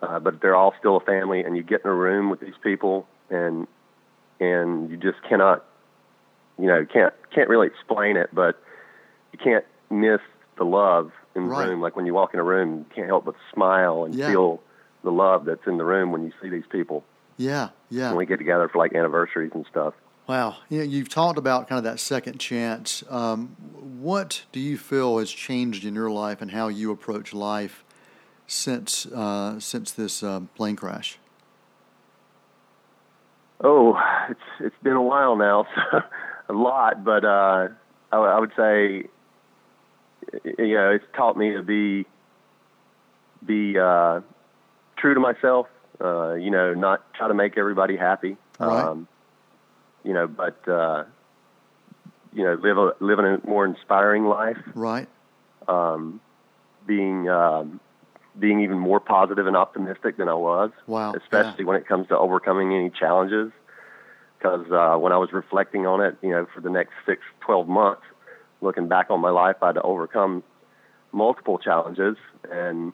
uh, 0.00 0.20
but 0.20 0.40
they're 0.40 0.54
all 0.54 0.74
still 0.78 0.96
a 0.96 1.00
family, 1.00 1.42
and 1.42 1.56
you 1.56 1.62
get 1.62 1.84
in 1.84 1.90
a 1.90 1.94
room 1.94 2.30
with 2.30 2.40
these 2.40 2.54
people, 2.62 3.08
and 3.30 3.66
and 4.40 4.90
you 4.90 4.96
just 4.96 5.22
cannot, 5.28 5.64
you 6.58 6.66
know, 6.66 6.84
can't 6.92 7.12
can't 7.34 7.48
really 7.48 7.66
explain 7.66 8.16
it, 8.16 8.30
but 8.32 8.60
you 9.32 9.38
can't 9.38 9.64
miss 9.90 10.20
the 10.56 10.64
love 10.64 11.10
in 11.34 11.44
the 11.44 11.50
Right. 11.50 11.68
room. 11.68 11.80
Like 11.80 11.96
when 11.96 12.06
you 12.06 12.14
walk 12.14 12.34
in 12.34 12.40
a 12.40 12.44
room, 12.44 12.78
you 12.78 12.86
can't 12.94 13.06
help 13.06 13.24
but 13.24 13.34
smile 13.52 14.04
and 14.04 14.14
Yeah. 14.14 14.30
feel 14.30 14.60
the 15.04 15.10
love 15.12 15.44
that's 15.44 15.66
in 15.66 15.76
the 15.78 15.84
room 15.84 16.10
when 16.12 16.24
you 16.24 16.32
see 16.42 16.48
these 16.48 16.66
people. 16.70 17.04
yeah, 17.36 17.68
yeah. 17.88 18.08
When 18.08 18.18
we 18.18 18.26
get 18.26 18.38
together 18.38 18.68
for 18.68 18.78
like 18.78 18.92
anniversaries 18.94 19.52
and 19.54 19.64
stuff. 19.70 19.94
Wow. 20.26 20.56
You 20.68 20.78
know, 20.78 20.84
you've 20.84 21.08
talked 21.08 21.38
about 21.38 21.68
kind 21.68 21.78
of 21.78 21.84
that 21.84 22.00
second 22.00 22.38
chance. 22.38 23.02
Um, 23.08 23.56
what 23.72 24.44
do 24.52 24.58
you 24.60 24.76
feel 24.76 25.18
has 25.18 25.30
changed 25.30 25.84
in 25.84 25.94
your 25.94 26.10
life 26.10 26.42
and 26.42 26.50
how 26.50 26.68
you 26.68 26.90
approach 26.90 27.32
life 27.32 27.84
since 28.46 29.06
uh, 29.06 29.58
since 29.60 29.92
this 29.92 30.22
um, 30.22 30.48
plane 30.56 30.76
crash? 30.76 31.18
Oh, 33.60 33.98
it's 34.30 34.40
it's 34.60 34.82
been 34.82 34.94
a 34.94 35.02
while 35.02 35.36
now, 35.36 35.66
so 35.92 36.00
a 36.48 36.52
lot. 36.52 37.04
But 37.04 37.24
uh, 37.24 37.68
I, 38.12 38.16
I 38.16 38.38
would 38.38 38.52
say, 38.56 39.08
you 40.44 40.74
know, 40.74 40.90
it's 40.90 41.04
taught 41.16 41.36
me 41.36 41.52
to 41.54 41.62
be 41.62 42.06
be 43.44 43.78
uh, 43.78 44.20
true 44.96 45.14
to 45.14 45.20
myself. 45.20 45.66
Uh, 46.00 46.34
you 46.34 46.50
know, 46.50 46.74
not 46.74 47.02
try 47.14 47.26
to 47.26 47.34
make 47.34 47.58
everybody 47.58 47.96
happy. 47.96 48.36
Right. 48.60 48.84
Um, 48.84 49.08
you 50.04 50.12
know, 50.14 50.28
but 50.28 50.66
uh, 50.68 51.04
you 52.32 52.44
know, 52.44 52.54
live 52.54 52.78
a 52.78 52.92
live 53.00 53.18
a 53.18 53.40
more 53.46 53.66
inspiring 53.66 54.24
life. 54.24 54.58
Right. 54.74 55.08
Um, 55.66 56.20
being 56.86 57.28
um, 57.28 57.80
being 58.38 58.60
even 58.60 58.78
more 58.78 59.00
positive 59.00 59.46
and 59.46 59.56
optimistic 59.56 60.16
than 60.16 60.28
I 60.28 60.34
was 60.34 60.70
Wow. 60.86 61.12
especially 61.14 61.64
when 61.64 61.76
it 61.76 61.86
comes 61.86 62.08
to 62.08 62.18
overcoming 62.18 62.72
any 62.74 62.90
challenges. 62.90 63.52
Because 64.38 64.70
uh, 64.70 64.96
when 64.98 65.12
I 65.12 65.16
was 65.16 65.32
reflecting 65.32 65.86
on 65.86 66.00
it, 66.00 66.16
you 66.22 66.30
know, 66.30 66.46
for 66.54 66.60
the 66.60 66.70
next 66.70 66.92
six, 67.04 67.22
12 67.40 67.66
months, 67.68 68.02
looking 68.60 68.86
back 68.86 69.10
on 69.10 69.20
my 69.20 69.30
life, 69.30 69.56
I 69.62 69.66
had 69.66 69.74
to 69.74 69.82
overcome 69.82 70.44
multiple 71.10 71.58
challenges, 71.58 72.16
and 72.50 72.92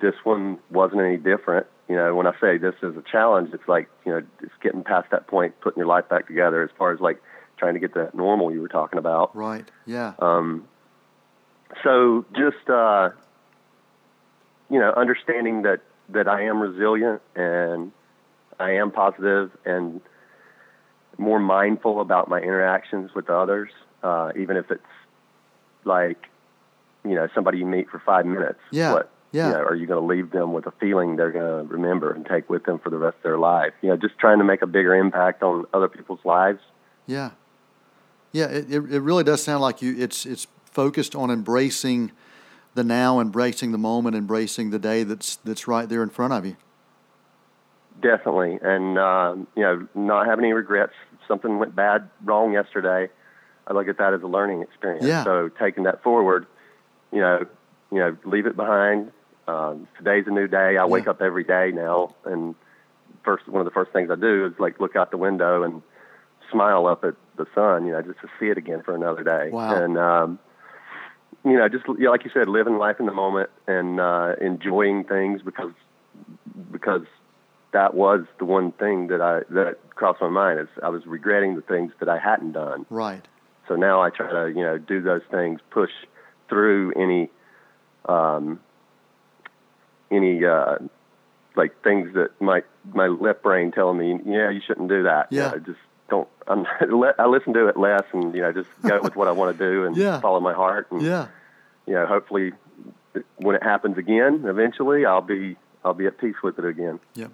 this 0.00 0.14
one 0.22 0.58
wasn't 0.70 1.00
any 1.00 1.16
different. 1.16 1.66
You 1.88 1.96
know, 1.96 2.14
when 2.14 2.28
I 2.28 2.32
say 2.40 2.56
this 2.56 2.76
is 2.82 2.96
a 2.96 3.02
challenge, 3.02 3.50
it's 3.52 3.66
like, 3.66 3.88
you 4.06 4.12
know, 4.12 4.22
it's 4.40 4.52
getting 4.62 4.84
past 4.84 5.10
that 5.10 5.26
point, 5.26 5.60
putting 5.60 5.78
your 5.78 5.88
life 5.88 6.08
back 6.08 6.28
together 6.28 6.62
as 6.62 6.70
far 6.78 6.92
as 6.92 7.00
like 7.00 7.20
trying 7.56 7.74
to 7.74 7.80
get 7.80 7.92
to 7.94 8.00
that 8.00 8.14
normal 8.14 8.52
you 8.52 8.60
were 8.60 8.68
talking 8.68 8.98
about. 9.00 9.34
Right. 9.34 9.68
Yeah. 9.86 10.14
Um, 10.20 10.68
so 11.82 12.24
just 12.36 12.68
uh, 12.70 13.10
you 14.70 14.78
know, 14.78 14.92
understanding 14.92 15.62
that 15.62 15.80
that 16.10 16.28
I 16.28 16.44
am 16.44 16.60
resilient 16.60 17.22
and 17.36 17.92
I 18.58 18.72
am 18.72 18.90
positive 18.90 19.50
and 19.64 20.00
more 21.18 21.38
mindful 21.38 22.00
about 22.00 22.28
my 22.28 22.38
interactions 22.38 23.14
with 23.14 23.30
others, 23.30 23.70
uh, 24.02 24.32
even 24.36 24.56
if 24.56 24.70
it's 24.70 24.82
like 25.84 26.26
you 27.04 27.14
know 27.14 27.28
somebody 27.34 27.58
you 27.58 27.66
meet 27.66 27.88
for 27.90 28.00
five 28.04 28.26
minutes. 28.26 28.60
Yeah, 28.70 28.94
What, 28.94 29.10
yeah. 29.32 29.46
You 29.46 29.52
know, 29.52 29.60
are 29.60 29.74
you 29.74 29.86
going 29.86 30.00
to 30.00 30.06
leave 30.06 30.30
them 30.32 30.52
with 30.52 30.66
a 30.66 30.72
feeling 30.72 31.16
they're 31.16 31.30
going 31.30 31.66
to 31.68 31.72
remember 31.72 32.12
and 32.12 32.26
take 32.26 32.50
with 32.50 32.64
them 32.64 32.78
for 32.80 32.90
the 32.90 32.98
rest 32.98 33.16
of 33.18 33.22
their 33.22 33.38
life? 33.38 33.72
You 33.80 33.90
know, 33.90 33.96
just 33.96 34.18
trying 34.18 34.38
to 34.38 34.44
make 34.44 34.62
a 34.62 34.66
bigger 34.66 34.94
impact 34.94 35.42
on 35.42 35.66
other 35.72 35.88
people's 35.88 36.24
lives. 36.24 36.60
Yeah, 37.06 37.30
yeah. 38.32 38.46
It, 38.46 38.72
it, 38.72 38.92
it 38.92 39.00
really 39.00 39.24
does 39.24 39.42
sound 39.42 39.62
like 39.62 39.82
you. 39.82 39.94
It's 39.96 40.26
it's 40.26 40.46
focused 40.64 41.14
on 41.14 41.30
embracing 41.30 42.12
the 42.74 42.84
now, 42.84 43.20
embracing 43.20 43.72
the 43.72 43.78
moment, 43.78 44.16
embracing 44.16 44.70
the 44.70 44.78
day 44.78 45.02
that's 45.02 45.36
that's 45.36 45.66
right 45.66 45.88
there 45.88 46.02
in 46.02 46.10
front 46.10 46.32
of 46.32 46.46
you. 46.46 46.56
definitely, 48.00 48.58
and 48.62 48.98
um, 48.98 49.46
you 49.56 49.62
know, 49.62 49.86
not 49.94 50.26
have 50.26 50.38
any 50.38 50.52
regrets. 50.52 50.94
Something 51.28 51.58
went 51.58 51.74
bad, 51.76 52.08
wrong 52.24 52.52
yesterday. 52.52 53.08
I 53.66 53.72
look 53.72 53.88
at 53.88 53.98
that 53.98 54.14
as 54.14 54.22
a 54.22 54.26
learning 54.26 54.62
experience. 54.62 55.04
Yeah. 55.04 55.24
So 55.24 55.48
taking 55.48 55.84
that 55.84 56.02
forward, 56.02 56.46
you 57.12 57.20
know, 57.20 57.46
you 57.92 57.98
know, 57.98 58.16
leave 58.24 58.46
it 58.46 58.56
behind. 58.56 59.12
Um, 59.46 59.86
today's 59.96 60.24
a 60.26 60.30
new 60.30 60.48
day. 60.48 60.76
I 60.76 60.86
wake 60.86 61.06
up 61.06 61.20
every 61.20 61.44
day 61.44 61.70
now, 61.72 62.14
and 62.24 62.54
first 63.24 63.48
one 63.48 63.60
of 63.60 63.64
the 63.64 63.72
first 63.72 63.92
things 63.92 64.10
I 64.10 64.16
do 64.16 64.46
is 64.46 64.58
like 64.58 64.80
look 64.80 64.96
out 64.96 65.10
the 65.10 65.16
window 65.16 65.62
and 65.62 65.82
smile 66.50 66.86
up 66.86 67.04
at 67.04 67.14
the 67.36 67.46
sun. 67.54 67.86
You 67.86 67.92
know, 67.92 68.02
just 68.02 68.20
to 68.20 68.28
see 68.38 68.46
it 68.46 68.58
again 68.58 68.82
for 68.82 68.94
another 68.94 69.22
day. 69.22 69.50
Wow. 69.50 69.74
And 69.74 69.98
um, 69.98 70.38
you 71.44 71.56
know, 71.56 71.68
just 71.68 71.86
you 71.86 72.04
know, 72.04 72.10
like 72.10 72.24
you 72.24 72.30
said, 72.32 72.48
living 72.48 72.78
life 72.78 72.96
in 73.00 73.06
the 73.06 73.12
moment 73.12 73.50
and 73.66 74.00
uh, 74.00 74.34
enjoying 74.40 75.04
things 75.04 75.40
because 75.42 75.72
because 76.70 77.02
that 77.72 77.94
was 77.94 78.24
the 78.38 78.44
one 78.44 78.72
thing 78.72 79.08
that 79.08 79.20
I 79.20 79.40
that 79.54 79.78
crossed 79.94 80.20
my 80.20 80.28
mind 80.28 80.60
is 80.60 80.68
I 80.82 80.88
was 80.88 81.06
regretting 81.06 81.56
the 81.56 81.62
things 81.62 81.92
that 82.00 82.08
I 82.08 82.18
hadn't 82.18 82.52
done. 82.52 82.86
Right. 82.90 83.26
So 83.68 83.76
now 83.76 84.02
I 84.02 84.10
try 84.10 84.30
to 84.30 84.48
you 84.48 84.62
know 84.62 84.78
do 84.78 85.00
those 85.00 85.22
things, 85.30 85.60
push 85.70 85.90
through 86.48 86.92
any 86.92 87.30
um, 88.06 88.60
any 90.10 90.44
uh, 90.44 90.76
like 91.56 91.82
things 91.82 92.12
that 92.14 92.30
my 92.40 92.62
my 92.92 93.06
left 93.06 93.42
brain 93.42 93.72
telling 93.72 93.98
me, 93.98 94.18
yeah, 94.26 94.50
you 94.50 94.60
shouldn't 94.66 94.88
do 94.88 95.04
that. 95.04 95.28
Yeah. 95.30 95.52
You 95.52 95.58
know, 95.58 95.58
just 95.66 95.78
don't. 96.10 96.28
I'm, 96.48 96.66
I 97.18 97.26
listen 97.26 97.54
to 97.54 97.68
it 97.68 97.76
less, 97.76 98.02
and 98.12 98.34
you 98.34 98.42
know, 98.42 98.52
just 98.52 98.68
go 98.82 99.00
with 99.02 99.16
what 99.16 99.28
I 99.28 99.32
want 99.32 99.56
to 99.56 99.64
do 99.72 99.84
and 99.86 99.96
Yeah. 99.96 100.20
follow 100.20 100.40
my 100.40 100.52
heart. 100.52 100.88
And, 100.90 101.00
Yeah. 101.02 101.28
You 101.86 101.94
know, 101.94 102.06
hopefully, 102.06 102.52
when 103.36 103.56
it 103.56 103.62
happens 103.62 103.96
again, 103.98 104.44
eventually, 104.46 105.04
I'll 105.06 105.22
be 105.22 105.56
I'll 105.84 105.94
be 105.94 106.06
at 106.06 106.18
peace 106.18 106.36
with 106.42 106.58
it 106.58 106.64
again. 106.64 107.00
Yeah. 107.14 107.28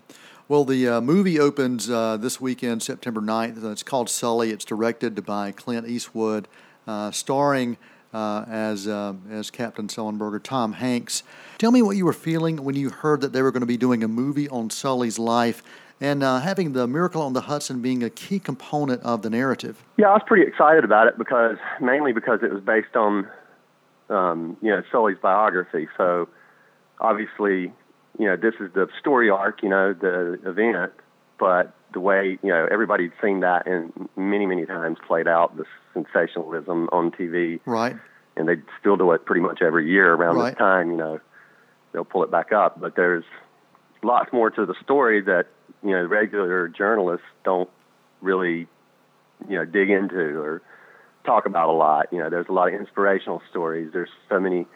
Well, 0.48 0.64
the 0.64 0.86
uh, 0.88 1.00
movie 1.00 1.40
opens 1.40 1.90
uh, 1.90 2.16
this 2.16 2.40
weekend, 2.40 2.80
September 2.82 3.20
9th. 3.20 3.64
Uh, 3.64 3.70
It's 3.70 3.82
called 3.82 4.08
Sully. 4.08 4.50
It's 4.52 4.64
directed 4.64 5.26
by 5.26 5.50
Clint 5.50 5.88
Eastwood, 5.88 6.46
uh, 6.86 7.10
starring 7.10 7.76
uh, 8.14 8.44
as 8.48 8.86
uh, 8.86 9.14
as 9.30 9.50
Captain 9.50 9.88
Sullenberger, 9.88 10.40
Tom 10.42 10.74
Hanks. 10.74 11.24
Tell 11.58 11.72
me 11.72 11.82
what 11.82 11.96
you 11.96 12.04
were 12.06 12.12
feeling 12.12 12.62
when 12.64 12.76
you 12.76 12.90
heard 12.90 13.20
that 13.22 13.32
they 13.32 13.42
were 13.42 13.50
going 13.50 13.62
to 13.62 13.66
be 13.66 13.76
doing 13.76 14.04
a 14.04 14.08
movie 14.08 14.48
on 14.48 14.70
Sully's 14.70 15.18
life 15.18 15.62
and 16.00 16.22
uh, 16.22 16.40
having 16.40 16.72
the 16.72 16.86
Miracle 16.86 17.22
on 17.22 17.32
the 17.32 17.42
Hudson 17.42 17.80
being 17.80 18.02
a 18.02 18.10
key 18.10 18.38
component 18.38 19.02
of 19.02 19.22
the 19.22 19.30
narrative. 19.30 19.82
Yeah, 19.96 20.08
I 20.08 20.12
was 20.14 20.22
pretty 20.26 20.46
excited 20.46 20.84
about 20.84 21.06
it 21.06 21.16
because 21.18 21.56
mainly 21.80 22.12
because 22.12 22.40
it 22.42 22.52
was 22.52 22.62
based 22.62 22.94
on, 22.96 23.26
um, 24.10 24.56
you 24.60 24.70
know, 24.70 24.82
Sully's 24.92 25.16
biography. 25.20 25.88
So 25.96 26.28
obviously, 27.00 27.72
you 28.18 28.26
know, 28.26 28.36
this 28.36 28.54
is 28.60 28.72
the 28.74 28.88
story 29.00 29.30
arc, 29.30 29.62
you 29.62 29.68
know, 29.68 29.92
the 29.94 30.38
event, 30.44 30.92
but 31.38 31.74
the 31.92 32.00
way, 32.00 32.38
you 32.42 32.48
know, 32.50 32.66
everybody'd 32.70 33.12
seen 33.22 33.40
that 33.40 33.66
and 33.66 33.92
many, 34.16 34.44
many 34.46 34.66
times 34.66 34.98
played 35.06 35.28
out, 35.28 35.56
the 35.56 35.64
sensationalism 35.94 36.88
on 36.92 37.10
TV, 37.10 37.60
Right. 37.64 37.96
and 38.36 38.48
they 38.48 38.56
still 38.80 38.96
do 38.96 39.12
it 39.12 39.24
pretty 39.24 39.40
much 39.40 39.62
every 39.62 39.88
year 39.90 40.12
around 40.12 40.36
Right. 40.36 40.50
this 40.50 40.58
time, 40.58 40.90
you 40.90 40.96
know, 40.96 41.20
they'll 41.92 42.04
pull 42.04 42.22
it 42.22 42.30
back 42.30 42.52
up. 42.52 42.80
But 42.80 42.96
there's 42.96 43.24
lots 44.02 44.30
more 44.32 44.50
to 44.50 44.66
the 44.66 44.74
story 44.82 45.22
that, 45.22 45.46
you 45.82 45.90
know, 45.90 46.04
regular 46.04 46.68
journalists 46.68 47.26
don't 47.44 47.70
really, 48.20 48.66
you 49.48 49.56
know, 49.56 49.64
dig 49.64 49.90
into 49.90 50.38
or 50.38 50.62
talk 51.24 51.46
about 51.46 51.68
a 51.68 51.72
lot. 51.72 52.06
You 52.12 52.18
know, 52.18 52.30
there's 52.30 52.48
a 52.48 52.52
lot 52.52 52.68
of 52.68 52.74
inspirational 52.74 53.42
stories. 53.50 53.90
There's 53.92 54.10
so 54.28 54.40
many, 54.40 54.66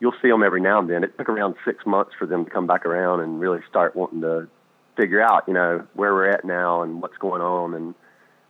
you'll 0.00 0.14
see 0.20 0.28
them 0.28 0.42
every 0.42 0.60
now 0.60 0.80
and 0.80 0.90
then. 0.90 1.04
It 1.04 1.16
took 1.16 1.28
around 1.28 1.54
six 1.64 1.86
months 1.86 2.12
for 2.18 2.26
them 2.26 2.44
to 2.44 2.50
come 2.50 2.66
back 2.66 2.84
around 2.84 3.20
and 3.20 3.40
really 3.40 3.60
start 3.68 3.96
wanting 3.96 4.20
to 4.22 4.48
figure 4.96 5.22
out, 5.22 5.44
you 5.46 5.54
know, 5.54 5.86
where 5.94 6.12
we're 6.12 6.28
at 6.28 6.44
now 6.44 6.82
and 6.82 7.00
what's 7.00 7.16
going 7.16 7.42
on 7.42 7.74
and 7.74 7.94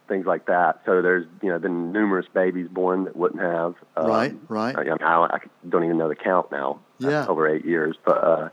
things 0.09 0.27
like 0.27 0.47
that. 0.47 0.81
So 0.85 1.03
there's, 1.03 1.27
you 1.43 1.51
know, 1.51 1.59
been 1.59 1.93
numerous 1.93 2.27
babies 2.35 2.67
born 2.69 3.05
that 3.05 3.15
wouldn't 3.15 3.41
have. 3.41 3.77
Um, 3.97 4.07
Right, 4.07 4.35
right. 4.49 4.77
I, 4.77 5.05
I, 5.05 5.37
I 5.37 5.39
don't 5.69 5.85
even 5.85 5.99
know 5.99 6.09
the 6.09 6.17
count 6.17 6.51
now. 6.51 6.81
Yeah. 6.99 7.27
Over 7.27 7.49
eight 7.49 7.65
years, 7.65 7.97
but 8.05 8.19
uh, 8.25 8.49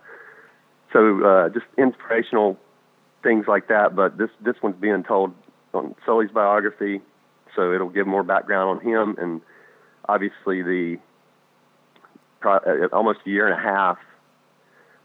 so 0.94 1.26
uh, 1.26 1.50
just 1.50 1.66
inspirational 1.78 2.58
things 3.24 3.46
like 3.48 3.68
that. 3.68 3.96
But 3.96 4.18
this 4.18 4.30
this 4.42 4.56
one's 4.62 4.76
being 4.80 5.04
told 5.04 5.34
on 5.74 5.96
Sully's 6.06 6.32
biography, 6.32 7.02
so 7.56 7.74
it'll 7.74 7.90
give 7.90 8.08
more 8.08 8.24
background 8.24 8.80
on 8.80 8.86
him, 8.86 9.16
and 9.18 9.42
obviously 10.08 10.62
the 10.62 10.98
uh, 12.46 12.60
almost 12.94 13.20
a 13.26 13.30
year 13.30 13.48
and 13.48 13.60
a 13.60 13.62
half 13.62 13.98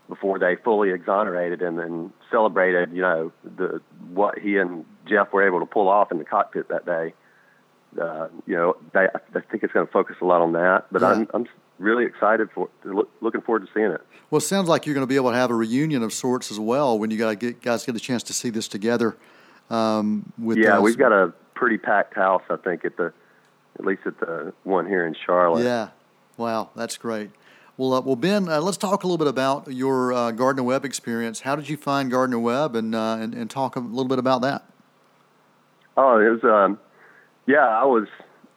before 0.09 0.39
they 0.39 0.57
fully 0.57 0.91
exonerated 0.91 1.63
him 1.63 1.79
and 1.79 2.13
celebrated, 2.31 2.93
you 2.93 3.01
know, 3.01 3.33
the 3.57 3.81
what 4.13 4.39
he 4.39 4.59
and 4.59 4.85
Jeff 5.09 5.33
were 5.33 5.47
able 5.47 5.61
to 5.61 5.67
pull 5.67 5.89
off 5.89 6.13
in 6.13 6.19
the 6.19 6.25
cockpit 6.25 6.69
that 6.69 6.85
day. 6.85 7.15
Uh, 8.01 8.29
you 8.47 8.55
know, 8.55 8.77
they, 8.93 9.07
I 9.15 9.41
think 9.51 9.63
it's 9.63 9.73
going 9.73 9.87
to 9.87 9.93
focus 9.93 10.17
a 10.21 10.25
lot 10.25 10.41
on 10.41 10.53
that. 10.53 10.87
But 10.91 11.03
Yeah. 11.03 11.09
I'm 11.09 11.29
I'm 11.35 11.47
really 11.83 12.05
excited 12.05 12.49
for 12.55 12.69
look, 12.85 13.11
looking 13.21 13.41
forward 13.43 13.67
to 13.67 13.73
seeing 13.75 13.91
it. 13.91 14.01
Well, 14.31 14.39
it 14.39 14.43
sounds 14.43 14.69
like 14.69 14.87
you're 14.87 14.95
going 14.95 15.07
to 15.07 15.09
be 15.09 15.17
able 15.17 15.31
to 15.31 15.37
have 15.37 15.51
a 15.51 15.55
reunion 15.55 16.03
of 16.03 16.13
sorts 16.13 16.51
as 16.51 16.59
well 16.59 16.99
when 16.99 17.11
you 17.11 17.19
got 17.19 17.39
get, 17.39 17.61
guys 17.61 17.85
get 17.85 17.97
a 17.97 18.01
chance 18.01 18.23
to 18.25 18.33
see 18.33 18.51
this 18.51 18.69
together. 18.69 19.17
Um, 19.71 20.33
with 20.39 20.59
Yeah, 20.59 20.81
we've 20.81 20.99
got 20.99 21.13
a 21.13 21.33
pretty 21.55 21.79
packed 21.79 22.15
house. 22.15 22.43
I 22.51 22.57
think 22.57 22.85
at 22.85 22.97
the 22.97 23.13
at 23.79 23.85
least 23.85 24.03
at 24.07 24.19
the 24.21 24.53
one 24.65 24.87
here 24.87 25.07
in 25.07 25.15
Charlotte. 25.27 25.65
Yeah, 25.65 25.89
wow, 26.37 26.71
that's 26.77 26.97
great. 26.97 27.31
Well, 27.77 27.95
uh, 27.95 28.01
well, 28.03 28.17
Ben, 28.17 28.49
uh, 28.49 28.61
let's 28.61 28.77
talk 28.77 29.03
a 29.03 29.07
little 29.07 29.19
bit 29.19 29.29
about 29.29 29.73
your 29.73 30.13
uh, 30.13 30.31
Gardner 30.31 30.63
Webb 30.63 30.85
experience. 30.85 31.41
How 31.41 31.57
did 31.57 31.69
you 31.69 31.79
find 31.79 32.11
Gardner 32.11 32.39
Webb, 32.39 32.77
and, 32.77 32.95
uh, 32.95 33.17
and 33.19 33.35
and 33.35 33.51
talk 33.51 33.77
a 33.77 33.81
little 33.81 34.09
bit 34.09 34.19
about 34.19 34.43
that? 34.43 34.65
Oh, 35.97 36.19
it 36.19 36.29
was. 36.29 36.45
Um, 36.45 36.79
yeah, 37.47 37.67
I 37.67 37.85
was 37.85 38.09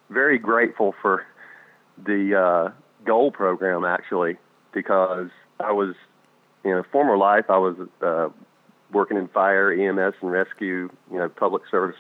very 0.09 0.37
grateful 0.37 0.93
for 1.01 1.25
the 1.97 2.35
uh, 2.35 2.71
goal 3.05 3.31
program 3.31 3.85
actually 3.85 4.37
because 4.73 5.29
I 5.59 5.71
was 5.71 5.95
in 6.63 6.71
a 6.71 6.83
former 6.83 7.17
life 7.17 7.45
I 7.49 7.57
was 7.57 7.75
uh, 8.01 8.29
working 8.91 9.17
in 9.17 9.27
fire, 9.27 9.71
EMS, 9.71 10.15
and 10.21 10.31
rescue. 10.31 10.89
You 11.11 11.17
know, 11.17 11.29
public 11.29 11.63
service, 11.69 11.99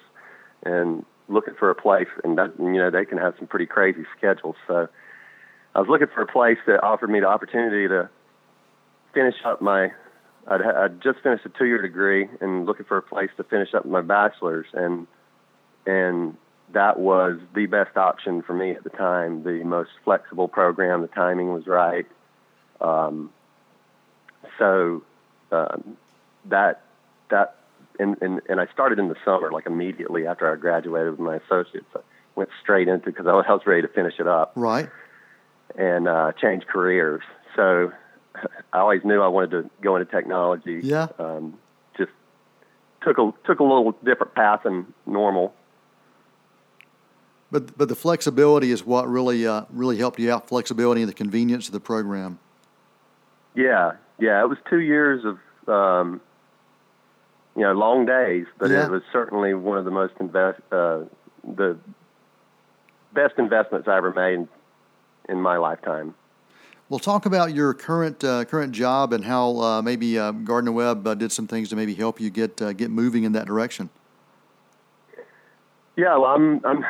and 0.63 1.05
looking 1.27 1.53
for 1.55 1.69
a 1.69 1.75
place. 1.75 2.07
And 2.23 2.37
that 2.37 2.53
you 2.59 2.77
know 2.77 2.89
they 2.89 3.05
can 3.05 3.17
have 3.17 3.35
some 3.37 3.47
pretty 3.47 3.65
crazy 3.65 4.05
schedules. 4.17 4.55
So 4.67 4.87
I 5.75 5.79
was 5.79 5.89
looking 5.89 6.07
for 6.13 6.21
a 6.21 6.27
place 6.27 6.57
that 6.67 6.83
offered 6.83 7.09
me 7.09 7.19
the 7.19 7.27
opportunity 7.27 7.87
to 7.87 8.09
finish 9.13 9.35
up 9.45 9.61
my. 9.61 9.91
I'd, 10.47 10.61
I'd 10.61 11.01
just 11.01 11.19
finished 11.21 11.45
a 11.45 11.49
two-year 11.49 11.81
degree 11.81 12.29
and 12.39 12.67
looking 12.67 12.85
for 12.85 12.97
a 12.97 13.01
place 13.01 13.31
to 13.37 13.43
finish 13.43 13.73
up 13.73 13.85
my 13.85 14.01
bachelor's, 14.01 14.67
and 14.73 15.07
and 15.85 16.37
that 16.73 16.99
was 16.99 17.39
the 17.53 17.65
best 17.67 17.95
option 17.97 18.41
for 18.41 18.53
me 18.53 18.71
at 18.71 18.83
the 18.83 18.89
time. 18.89 19.43
The 19.43 19.63
most 19.63 19.91
flexible 20.03 20.47
program, 20.47 21.01
the 21.01 21.07
timing 21.07 21.53
was 21.53 21.67
right. 21.67 22.05
Um, 22.81 23.31
so 24.59 25.03
um, 25.51 25.97
that 26.45 26.81
that 27.29 27.55
and, 27.99 28.17
and 28.21 28.41
and 28.49 28.59
I 28.59 28.67
started 28.73 28.99
in 28.99 29.07
the 29.07 29.15
summer, 29.23 29.51
like 29.51 29.65
immediately 29.65 30.27
after 30.27 30.51
I 30.51 30.55
graduated 30.55 31.11
with 31.11 31.19
my 31.19 31.35
associates. 31.37 31.85
I 31.95 31.99
went 32.35 32.49
straight 32.61 32.87
into 32.87 33.05
because 33.05 33.27
I 33.27 33.33
was, 33.33 33.45
I 33.47 33.53
was 33.53 33.61
ready 33.65 33.81
to 33.81 33.87
finish 33.87 34.15
it 34.19 34.27
up 34.27 34.51
Right. 34.55 34.89
and 35.77 36.05
uh, 36.07 36.33
change 36.33 36.65
careers. 36.67 37.21
So 37.55 37.93
I 38.73 38.79
always 38.79 39.05
knew 39.05 39.21
I 39.21 39.29
wanted 39.29 39.51
to 39.51 39.69
go 39.81 39.95
into 39.95 40.11
technology. 40.11 40.81
Yeah. 40.83 41.07
Um, 41.17 41.57
just 41.97 42.11
took 43.01 43.17
a 43.17 43.31
took 43.45 43.59
a 43.61 43.63
little 43.63 43.93
different 44.03 44.35
path 44.35 44.61
than 44.63 44.93
normal. 45.05 45.53
But 47.55 47.77
but 47.77 47.87
the 47.87 47.95
flexibility 47.95 48.69
is 48.71 48.85
what 48.85 49.09
really 49.09 49.47
uh, 49.47 49.63
really 49.69 49.97
helped 49.97 50.19
you 50.19 50.29
out. 50.29 50.45
Flexibility 50.45 50.99
and 51.03 51.09
the 51.09 51.13
convenience 51.13 51.67
of 51.67 51.71
the 51.71 51.79
program. 51.79 52.37
Yeah, 53.55 53.93
yeah. 54.19 54.41
It 54.43 54.49
was 54.49 54.57
two 54.69 54.81
years 54.81 55.23
of 55.23 55.69
um, 55.69 56.19
you 57.55 57.61
know 57.61 57.71
long 57.71 58.05
days, 58.05 58.45
but 58.59 58.71
Yeah. 58.71 58.87
it 58.87 58.91
was 58.91 59.03
certainly 59.13 59.53
one 59.53 59.77
of 59.77 59.85
the 59.85 59.91
most 59.91 60.15
invest 60.19 60.59
uh, 60.69 61.03
the 61.47 61.77
best 63.13 63.35
investments 63.37 63.87
I 63.87 63.95
ever 63.95 64.11
made 64.11 64.33
in, 64.33 64.49
in 65.29 65.41
my 65.41 65.55
lifetime. 65.55 66.13
Well, 66.89 66.99
talk 66.99 67.25
about 67.25 67.53
your 67.53 67.73
current 67.73 68.21
uh, 68.21 68.43
current 68.43 68.73
job 68.73 69.13
and 69.13 69.23
how 69.23 69.61
uh, 69.61 69.81
maybe 69.81 70.19
uh, 70.19 70.31
Gardner 70.31 70.73
Webb 70.73 71.07
uh, 71.07 71.15
did 71.15 71.31
some 71.31 71.47
things 71.47 71.69
to 71.69 71.77
maybe 71.77 71.93
help 71.93 72.19
you 72.19 72.29
get 72.29 72.61
uh, 72.61 72.73
get 72.73 72.91
moving 72.91 73.23
in 73.23 73.31
that 73.31 73.47
direction. 73.47 73.89
Yeah, 75.95 76.17
well, 76.17 76.35
I'm 76.35 76.59
I'm 76.65 76.85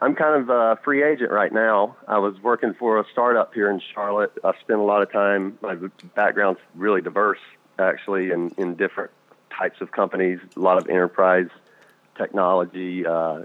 I'm 0.00 0.14
kind 0.14 0.42
of 0.42 0.50
a 0.50 0.78
free 0.84 1.02
agent 1.02 1.30
right 1.30 1.52
now. 1.52 1.96
I 2.06 2.18
was 2.18 2.34
working 2.42 2.74
for 2.74 2.98
a 2.98 3.04
startup 3.12 3.54
here 3.54 3.70
in 3.70 3.80
Charlotte. 3.94 4.32
I 4.44 4.52
spent 4.60 4.80
a 4.80 4.82
lot 4.82 5.02
of 5.02 5.12
time. 5.12 5.58
My 5.62 5.76
background's 6.14 6.60
really 6.74 7.00
diverse, 7.00 7.38
actually, 7.78 8.30
in 8.30 8.52
in 8.58 8.74
different 8.74 9.10
types 9.56 9.80
of 9.80 9.90
companies. 9.90 10.38
A 10.56 10.60
lot 10.60 10.78
of 10.78 10.88
enterprise 10.88 11.48
technology, 12.16 13.06
uh, 13.06 13.44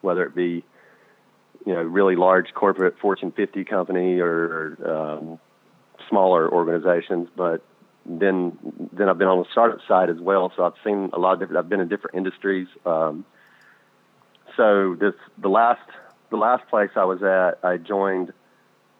whether 0.00 0.24
it 0.24 0.34
be 0.34 0.64
you 1.66 1.74
know 1.74 1.82
really 1.82 2.16
large 2.16 2.52
corporate 2.54 2.98
Fortune 2.98 3.32
50 3.32 3.64
company 3.64 4.20
or 4.20 4.76
um, 4.84 5.38
smaller 6.08 6.50
organizations. 6.50 7.28
But 7.34 7.62
then 8.04 8.58
then 8.92 9.08
I've 9.08 9.18
been 9.18 9.28
on 9.28 9.38
the 9.38 9.50
startup 9.50 9.80
side 9.86 10.10
as 10.10 10.18
well. 10.18 10.52
So 10.56 10.64
I've 10.64 10.74
seen 10.84 11.10
a 11.12 11.18
lot 11.18 11.34
of 11.34 11.40
different. 11.40 11.58
I've 11.58 11.68
been 11.68 11.80
in 11.80 11.88
different 11.88 12.16
industries. 12.16 12.68
Um, 12.84 13.24
so 14.56 14.96
this 14.98 15.14
the 15.38 15.48
last 15.48 15.80
the 16.30 16.36
last 16.36 16.68
place 16.68 16.90
I 16.96 17.04
was 17.04 17.22
at, 17.22 17.58
I 17.64 17.76
joined 17.76 18.32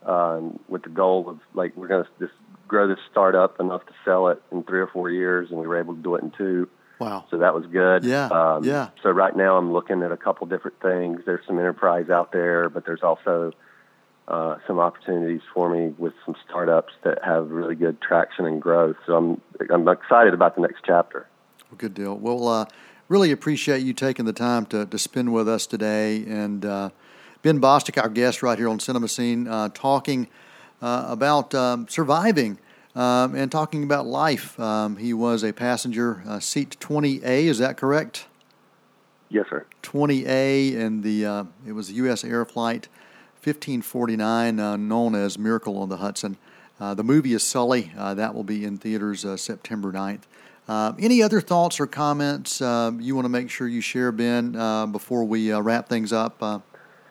um, 0.04 0.58
with 0.68 0.82
the 0.82 0.90
goal 0.90 1.28
of 1.28 1.40
like 1.54 1.76
we're 1.76 1.88
going 1.88 2.04
to 2.04 2.10
just 2.18 2.38
grow 2.68 2.88
this 2.88 2.98
startup 3.10 3.60
enough 3.60 3.84
to 3.86 3.92
sell 4.04 4.28
it 4.28 4.42
in 4.50 4.62
three 4.64 4.80
or 4.80 4.86
four 4.86 5.10
years, 5.10 5.50
and 5.50 5.58
we 5.58 5.66
were 5.66 5.78
able 5.78 5.94
to 5.94 6.02
do 6.02 6.14
it 6.14 6.22
in 6.22 6.30
two. 6.30 6.68
Wow. 6.98 7.24
So 7.30 7.38
that 7.38 7.54
was 7.54 7.66
good. 7.66 8.04
Yeah. 8.04 8.26
Um, 8.26 8.64
yeah. 8.64 8.90
So 9.02 9.10
right 9.10 9.36
now 9.36 9.56
I'm 9.56 9.72
looking 9.72 10.02
at 10.02 10.12
a 10.12 10.16
couple 10.16 10.46
different 10.46 10.80
things. 10.80 11.22
There's 11.26 11.44
some 11.46 11.58
enterprise 11.58 12.10
out 12.10 12.30
there, 12.32 12.68
but 12.68 12.86
there's 12.86 13.02
also 13.02 13.52
uh, 14.28 14.56
some 14.66 14.78
opportunities 14.78 15.40
for 15.52 15.68
me 15.68 15.94
with 15.98 16.12
some 16.24 16.36
startups 16.48 16.92
that 17.02 17.24
have 17.24 17.50
really 17.50 17.74
good 17.74 18.00
traction 18.00 18.46
and 18.46 18.62
growth. 18.62 18.96
So 19.06 19.16
I'm 19.16 19.40
I'm 19.70 19.88
excited 19.88 20.32
about 20.32 20.54
the 20.54 20.62
next 20.62 20.82
chapter. 20.86 21.26
Well, 21.70 21.78
good 21.78 21.94
deal. 21.94 22.16
Well, 22.16 22.46
uh, 22.46 22.66
really 23.08 23.32
appreciate 23.32 23.82
you 23.82 23.92
taking 23.92 24.24
the 24.24 24.32
time 24.32 24.66
to 24.66 24.86
to 24.86 24.98
spend 24.98 25.32
with 25.32 25.48
us 25.48 25.66
today, 25.66 26.24
and 26.26 26.64
uh, 26.64 26.90
Ben 27.42 27.60
Bostic, 27.60 28.00
our 28.02 28.08
guest 28.08 28.42
right 28.42 28.58
here 28.58 28.68
on 28.68 28.80
Cinema 28.80 29.08
Scene, 29.08 29.48
uh, 29.48 29.68
talking 29.74 30.28
uh, 30.80 31.06
about 31.08 31.54
um, 31.54 31.88
surviving. 31.88 32.58
Um, 32.94 33.34
and 33.34 33.50
talking 33.50 33.84
about 33.84 34.04
life, 34.04 34.60
um, 34.60 34.98
he 34.98 35.14
was 35.14 35.42
a 35.42 35.54
passenger 35.54 36.22
uh, 36.28 36.40
seat 36.40 36.76
20A. 36.78 37.22
Is 37.22 37.56
that 37.56 37.78
correct? 37.78 38.26
Yes, 39.30 39.46
sir. 39.48 39.64
20A, 39.82 40.76
and 40.76 41.02
the 41.02 41.46
it 41.66 41.72
was 41.72 41.88
a 41.88 41.94
U.S. 41.94 42.22
Air 42.22 42.44
Flight 42.44 42.88
1549, 43.42 44.60
uh, 44.60 44.76
known 44.76 45.16
as 45.16 45.36
Miracle 45.36 45.76
on 45.78 45.88
the 45.88 45.96
Hudson. 45.96 46.36
Uh, 46.78 46.94
the 46.94 47.02
movie 47.02 47.32
is 47.32 47.42
Sully. 47.42 47.90
Uh, 47.98 48.14
that 48.14 48.36
will 48.36 48.44
be 48.44 48.64
in 48.64 48.78
theaters 48.78 49.24
uh, 49.24 49.36
September 49.36 49.90
9th. 49.90 50.22
Uh, 50.68 50.92
any 50.98 51.22
other 51.22 51.40
thoughts 51.40 51.80
or 51.80 51.86
comments 51.86 52.60
you 52.60 53.14
want 53.14 53.24
to 53.24 53.28
make 53.28 53.50
sure 53.50 53.66
you 53.66 53.80
share, 53.80 54.12
Ben, 54.12 54.52
before 54.92 55.24
we 55.24 55.52
wrap 55.52 55.88
things 55.88 56.12
up? 56.12 56.40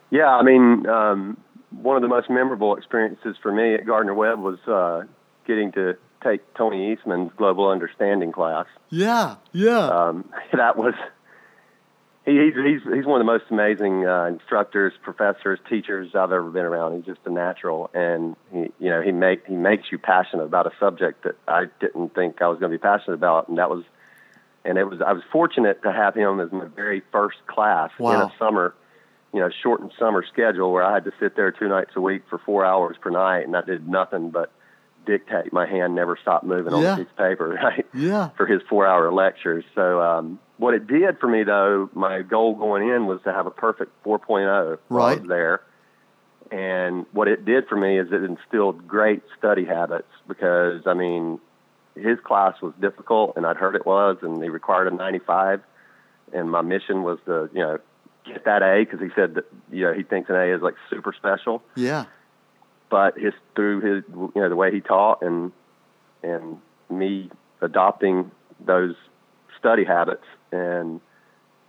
yeah, 0.09 0.29
I 0.29 0.43
mean, 0.43 0.87
um, 0.87 1.37
one 1.69 1.95
of 1.95 2.01
the 2.01 2.07
most 2.07 2.29
memorable 2.29 2.75
experiences 2.75 3.35
for 3.41 3.51
me 3.51 3.73
at 3.75 3.85
Gardner 3.85 4.13
Webb 4.13 4.39
was 4.39 4.59
getting 5.45 5.71
to 5.73 5.97
take 6.23 6.41
Tony 6.53 6.91
Eastman's 6.91 7.31
Global 7.35 7.69
Understanding 7.69 8.31
class. 8.31 8.65
Yeah, 8.89 9.35
yeah. 9.51 9.87
Um, 9.87 10.29
that 10.53 10.77
was 10.77 10.93
he, 12.25 12.31
he's 12.33 12.53
he's 12.53 12.93
he's 12.93 13.05
one 13.05 13.19
of 13.19 13.25
the 13.25 13.31
most 13.31 13.45
amazing 13.49 14.05
uh, 14.05 14.25
instructors, 14.25 14.93
professors, 15.01 15.59
teachers 15.67 16.13
I've 16.13 16.31
ever 16.31 16.49
been 16.49 16.65
around. 16.65 16.95
He's 16.97 17.05
just 17.05 17.21
a 17.25 17.31
natural, 17.31 17.89
and 17.93 18.35
he 18.51 18.71
you 18.79 18.89
know 18.89 19.01
he 19.01 19.11
make 19.11 19.47
he 19.47 19.55
makes 19.55 19.91
you 19.91 19.97
passionate 19.97 20.43
about 20.43 20.67
a 20.67 20.71
subject 20.79 21.23
that 21.23 21.35
I 21.47 21.65
didn't 21.79 22.13
think 22.13 22.41
I 22.41 22.47
was 22.47 22.59
going 22.59 22.71
to 22.71 22.77
be 22.77 22.81
passionate 22.81 23.15
about, 23.15 23.49
and 23.49 23.57
that 23.57 23.69
was 23.69 23.83
and 24.63 24.77
it 24.77 24.83
was 24.83 25.01
I 25.01 25.13
was 25.13 25.23
fortunate 25.31 25.81
to 25.83 25.91
have 25.91 26.15
him 26.15 26.39
as 26.39 26.51
my 26.51 26.65
very 26.65 27.01
first 27.11 27.37
class 27.47 27.89
wow. 27.97 28.13
in 28.13 28.21
a 28.21 28.33
summer, 28.37 28.75
you 29.33 29.39
know, 29.39 29.49
shortened 29.63 29.91
summer 29.97 30.23
schedule 30.31 30.71
where 30.71 30.83
I 30.83 30.93
had 30.93 31.05
to 31.05 31.11
sit 31.19 31.35
there 31.35 31.51
two 31.51 31.69
nights 31.69 31.91
a 31.95 32.01
week 32.01 32.23
for 32.29 32.37
four 32.37 32.63
hours 32.63 32.97
per 33.01 33.09
night, 33.09 33.47
and 33.47 33.57
I 33.57 33.61
did 33.61 33.87
nothing 33.87 34.29
but 34.29 34.51
dictate. 35.07 35.51
My 35.51 35.65
hand 35.65 35.95
never 35.95 36.17
stopped 36.21 36.45
moving 36.45 36.73
on 36.73 36.83
yeah. 36.83 36.95
the 36.95 37.03
piece 37.03 37.11
of 37.11 37.17
paper, 37.17 37.49
right? 37.63 37.87
Yeah. 37.95 38.29
For 38.37 38.45
his 38.45 38.61
four 38.69 38.85
hour 38.85 39.11
lectures. 39.11 39.65
So 39.73 40.01
um 40.01 40.39
what 40.61 40.75
it 40.75 40.85
did 40.85 41.17
for 41.17 41.27
me 41.27 41.41
though, 41.41 41.89
my 41.95 42.21
goal 42.21 42.53
going 42.53 42.87
in 42.87 43.07
was 43.07 43.19
to 43.23 43.33
have 43.33 43.47
a 43.47 43.51
perfect 43.51 43.91
4.0 44.03 44.77
right 44.89 45.27
there. 45.27 45.61
And 46.51 47.07
what 47.13 47.27
it 47.27 47.45
did 47.45 47.67
for 47.67 47.75
me 47.75 47.97
is 47.97 48.09
it 48.11 48.23
instilled 48.23 48.87
great 48.87 49.23
study 49.39 49.65
habits 49.65 50.11
because 50.27 50.83
I 50.85 50.93
mean, 50.93 51.39
his 51.95 52.19
class 52.23 52.61
was 52.61 52.73
difficult 52.79 53.33
and 53.37 53.47
I'd 53.47 53.57
heard 53.57 53.75
it 53.75 53.87
was 53.87 54.17
and 54.21 54.41
he 54.43 54.49
required 54.49 54.87
a 54.93 54.95
95 54.95 55.61
and 56.31 56.51
my 56.51 56.61
mission 56.61 57.01
was 57.01 57.17
to, 57.25 57.49
you 57.53 57.61
know, 57.61 57.79
get 58.23 58.45
that 58.45 58.61
A 58.61 58.85
because 58.85 58.99
he 58.99 59.09
said 59.15 59.33
that, 59.33 59.45
you 59.71 59.81
know, 59.81 59.93
he 59.93 60.03
thinks 60.03 60.29
an 60.29 60.35
A 60.35 60.53
is 60.55 60.61
like 60.61 60.75
super 60.91 61.11
special. 61.11 61.63
Yeah. 61.73 62.05
But 62.91 63.17
his, 63.17 63.33
through 63.55 63.81
his, 63.81 64.03
you 64.13 64.31
know, 64.35 64.47
the 64.49 64.55
way 64.55 64.71
he 64.71 64.79
taught 64.79 65.23
and, 65.23 65.53
and 66.21 66.59
me 66.87 67.31
adopting 67.61 68.29
those 68.63 68.93
study 69.57 69.85
habits 69.85 70.25
and 70.51 71.01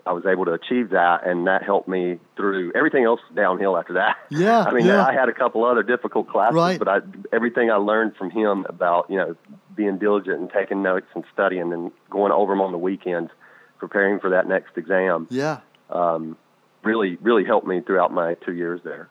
I 0.05 0.13
was 0.13 0.25
able 0.27 0.45
to 0.47 0.53
achieve 0.53 0.91
that, 0.91 1.27
and 1.27 1.47
that 1.47 1.63
helped 1.63 1.87
me 1.87 2.19
through 2.37 2.73
everything 2.75 3.05
else 3.05 3.21
downhill 3.35 3.77
after 3.77 3.95
that. 3.95 4.17
Yeah, 4.31 4.63
I 4.67 4.73
mean, 4.73 4.87
yeah. 4.87 5.07
I 5.07 5.13
had 5.13 5.29
a 5.29 5.33
couple 5.33 5.65
other 5.65 5.83
difficult 5.83 6.29
classes, 6.29 6.57
right. 6.57 6.79
but 6.79 6.89
I, 6.89 6.99
everything 7.33 7.71
I 7.71 7.77
learned 7.77 8.17
from 8.17 8.31
him 8.31 8.67
about 8.69 9.11
you 9.11 9.17
know 9.17 9.37
being 9.77 9.99
diligent 9.99 10.41
and 10.41 10.51
taking 10.51 10.83
notes 10.83 11.07
and 11.15 11.25
studying 11.33 11.73
and 11.73 11.93
going 12.11 12.33
over 12.33 12.53
them 12.53 12.61
on 12.61 12.73
the 12.73 12.79
weekends, 12.79 13.31
preparing 13.79 14.19
for 14.19 14.31
that 14.31 14.49
next 14.49 14.77
exam. 14.77 15.29
Yeah, 15.31 15.61
um, 15.91 16.37
really, 16.83 17.17
really 17.17 17.45
helped 17.45 17.67
me 17.67 17.81
throughout 17.81 18.13
my 18.13 18.35
two 18.35 18.55
years 18.55 18.81
there. 18.83 19.09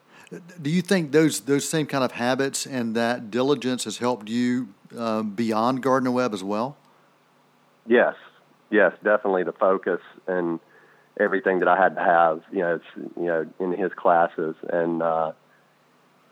Do 0.62 0.70
you 0.70 0.82
think 0.82 1.12
those 1.12 1.42
those 1.42 1.68
same 1.68 1.86
kind 1.86 2.04
of 2.04 2.14
habits 2.14 2.66
and 2.66 2.96
that 2.96 3.32
diligence 3.32 3.86
has 3.86 3.98
helped 3.98 4.28
you 4.28 4.74
uh, 4.98 5.24
beyond 5.24 5.84
Gardner 5.84 6.12
Webb 6.12 6.34
as 6.34 6.44
well? 6.44 6.76
Yes, 7.88 8.16
yes, 8.72 8.94
definitely 9.04 9.44
the 9.44 9.54
focus 9.54 10.00
and 10.28 10.60
everything 11.20 11.60
that 11.60 11.68
I 11.68 11.78
had 11.78 11.96
to 11.96 12.02
have, 12.02 12.42
you 12.52 12.60
know, 12.60 12.80
you 13.18 13.26
know, 13.28 13.46
in 13.60 13.74
his 13.74 13.92
classes. 13.94 14.56
And 14.70 15.04
uh, 15.04 15.34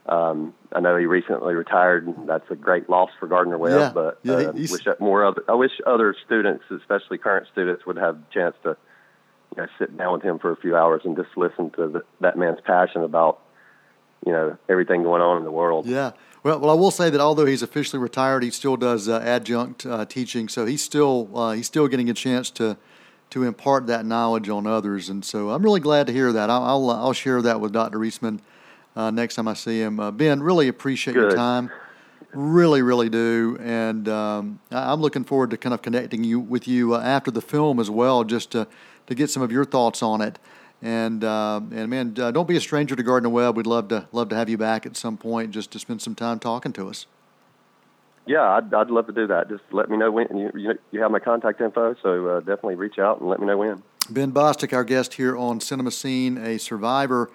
um, 0.07 0.53
I 0.73 0.79
know 0.79 0.97
he 0.97 1.05
recently 1.05 1.53
retired. 1.53 2.11
That's 2.25 2.49
a 2.49 2.55
great 2.55 2.89
loss 2.89 3.11
for 3.19 3.27
Gardner 3.27 3.57
Webb. 3.57 3.79
Yeah. 3.79 3.91
But 3.93 4.19
yeah, 4.23 4.33
uh, 4.33 4.51
wish 4.53 4.85
that 4.85 4.99
more 4.99 5.25
other, 5.25 5.43
I 5.47 5.53
wish 5.53 5.71
other 5.85 6.15
students, 6.25 6.63
especially 6.71 7.17
current 7.17 7.47
students, 7.51 7.85
would 7.85 7.97
have 7.97 8.15
a 8.15 8.33
chance 8.33 8.55
to, 8.63 8.77
you 9.55 9.61
know, 9.61 9.67
sit 9.77 9.95
down 9.97 10.13
with 10.13 10.23
him 10.23 10.39
for 10.39 10.51
a 10.51 10.55
few 10.55 10.75
hours 10.75 11.01
and 11.03 11.15
just 11.15 11.29
listen 11.35 11.69
to 11.71 11.87
the, 11.87 12.03
that 12.21 12.37
man's 12.37 12.59
passion 12.65 13.03
about, 13.03 13.39
you 14.25 14.31
know, 14.31 14.57
everything 14.67 15.03
going 15.03 15.21
on 15.21 15.37
in 15.37 15.43
the 15.43 15.51
world. 15.51 15.85
Yeah. 15.85 16.11
Well, 16.43 16.59
well, 16.59 16.69
I 16.69 16.73
will 16.73 16.91
say 16.91 17.09
that 17.09 17.19
although 17.19 17.45
he's 17.45 17.61
officially 17.61 18.01
retired, 18.01 18.43
he 18.43 18.51
still 18.51 18.77
does 18.77 19.09
uh, 19.09 19.19
adjunct 19.19 19.85
uh, 19.85 20.05
teaching, 20.05 20.47
so 20.47 20.65
he's 20.65 20.81
still 20.81 21.29
uh, 21.37 21.51
he's 21.51 21.67
still 21.67 21.87
getting 21.87 22.09
a 22.09 22.13
chance 22.13 22.49
to 22.51 22.77
to 23.31 23.43
impart 23.43 23.87
that 23.87 24.05
knowledge 24.05 24.49
on 24.49 24.65
others, 24.65 25.09
and 25.09 25.23
so 25.23 25.49
I'm 25.49 25.61
really 25.63 25.81
glad 25.81 26.07
to 26.07 26.13
hear 26.13 26.31
that. 26.31 26.49
I'll 26.49 26.63
I'll, 26.63 26.89
uh, 26.89 26.95
I'll 26.95 27.13
share 27.13 27.41
that 27.41 27.59
with 27.59 27.73
Dr. 27.73 28.03
Eastman 28.03 28.41
uh, 28.95 29.11
next 29.11 29.35
time 29.35 29.47
I 29.47 29.53
see 29.53 29.81
him. 29.81 29.99
Uh, 29.99 30.11
ben, 30.11 30.41
really 30.41 30.69
appreciate 30.69 31.13
Good. 31.13 31.23
your 31.23 31.35
time, 31.35 31.69
really, 32.33 32.81
really 32.81 33.09
do, 33.09 33.57
and 33.61 34.07
um, 34.07 34.59
I'm 34.71 35.01
looking 35.01 35.25
forward 35.25 35.49
to 35.51 35.57
kind 35.57 35.73
of 35.73 35.81
connecting 35.81 36.23
you 36.23 36.39
with 36.39 36.67
you 36.69 36.95
after 36.95 37.31
the 37.31 37.41
film 37.41 37.81
as 37.81 37.89
well, 37.89 38.23
just 38.23 38.51
to 38.51 38.65
to 39.07 39.15
get 39.15 39.29
some 39.29 39.43
of 39.43 39.51
your 39.51 39.65
thoughts 39.65 40.01
on 40.01 40.21
it. 40.21 40.39
And 40.81 41.23
uh, 41.23 41.61
and 41.71 41.89
man, 41.89 42.15
uh, 42.17 42.31
don't 42.31 42.47
be 42.47 42.55
a 42.55 42.61
stranger 42.61 42.95
to 42.95 43.03
Gardner 43.03 43.29
Webb. 43.29 43.57
We'd 43.57 43.67
love 43.67 43.89
to 43.89 44.07
love 44.13 44.29
to 44.29 44.35
have 44.35 44.47
you 44.47 44.57
back 44.57 44.85
at 44.85 44.95
some 44.95 45.17
point, 45.17 45.51
just 45.51 45.71
to 45.71 45.79
spend 45.79 46.01
some 46.01 46.15
time 46.15 46.39
talking 46.39 46.71
to 46.73 46.87
us. 46.87 47.05
Yeah, 48.25 48.47
I'd, 48.47 48.73
I'd 48.73 48.89
love 48.89 49.07
to 49.07 49.11
do 49.11 49.27
that. 49.27 49.49
Just 49.49 49.63
let 49.71 49.89
me 49.89 49.97
know 49.97 50.11
when. 50.11 50.27
You, 50.37 50.51
you, 50.55 50.79
you 50.91 51.01
have 51.01 51.11
my 51.11 51.19
contact 51.19 51.59
info, 51.59 51.95
so 52.01 52.27
uh, 52.27 52.39
definitely 52.39 52.75
reach 52.75 52.99
out 52.99 53.19
and 53.19 53.29
let 53.29 53.39
me 53.39 53.47
know 53.47 53.57
when. 53.57 53.83
Ben 54.09 54.31
Bostic, 54.31 54.71
our 54.71 54.83
guest 54.83 55.15
here 55.15 55.35
on 55.35 55.59
Cinema 55.59 55.91
Scene, 55.91 56.37
a 56.37 56.57
survivor 56.59 57.29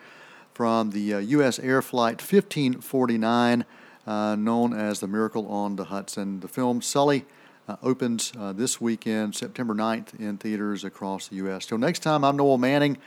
from 0.54 0.90
the 0.90 1.14
uh, 1.14 1.18
U.S. 1.18 1.58
Air 1.58 1.82
Flight 1.82 2.22
1549, 2.22 3.64
uh, 4.06 4.36
known 4.36 4.72
as 4.72 5.00
the 5.00 5.08
Miracle 5.08 5.46
on 5.48 5.76
the 5.76 5.84
Hudson. 5.84 6.40
The 6.40 6.48
film 6.48 6.80
Sully 6.80 7.26
uh, 7.68 7.76
opens 7.82 8.32
uh, 8.38 8.52
this 8.52 8.80
weekend, 8.80 9.34
September 9.34 9.74
9th, 9.74 10.18
in 10.18 10.38
theaters 10.38 10.84
across 10.84 11.28
the 11.28 11.36
U.S. 11.36 11.66
Till 11.66 11.78
next 11.78 12.00
time, 12.00 12.24
I'm 12.24 12.36
Noel 12.36 12.58
Manning 12.58 12.98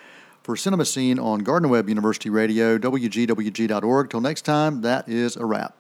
for 0.48 0.56
Cinema 0.56 0.86
Scene 0.86 1.20
on 1.20 1.42
Gardner 1.42 1.68
Webb 1.68 1.90
University 1.90 2.30
Radio, 2.30 2.78
WGWG.org. 2.78 4.10
Till 4.10 4.22
next 4.22 4.44
time, 4.44 4.80
that 4.82 5.10
is 5.10 5.36
a 5.36 5.46
wrap. 5.46 5.77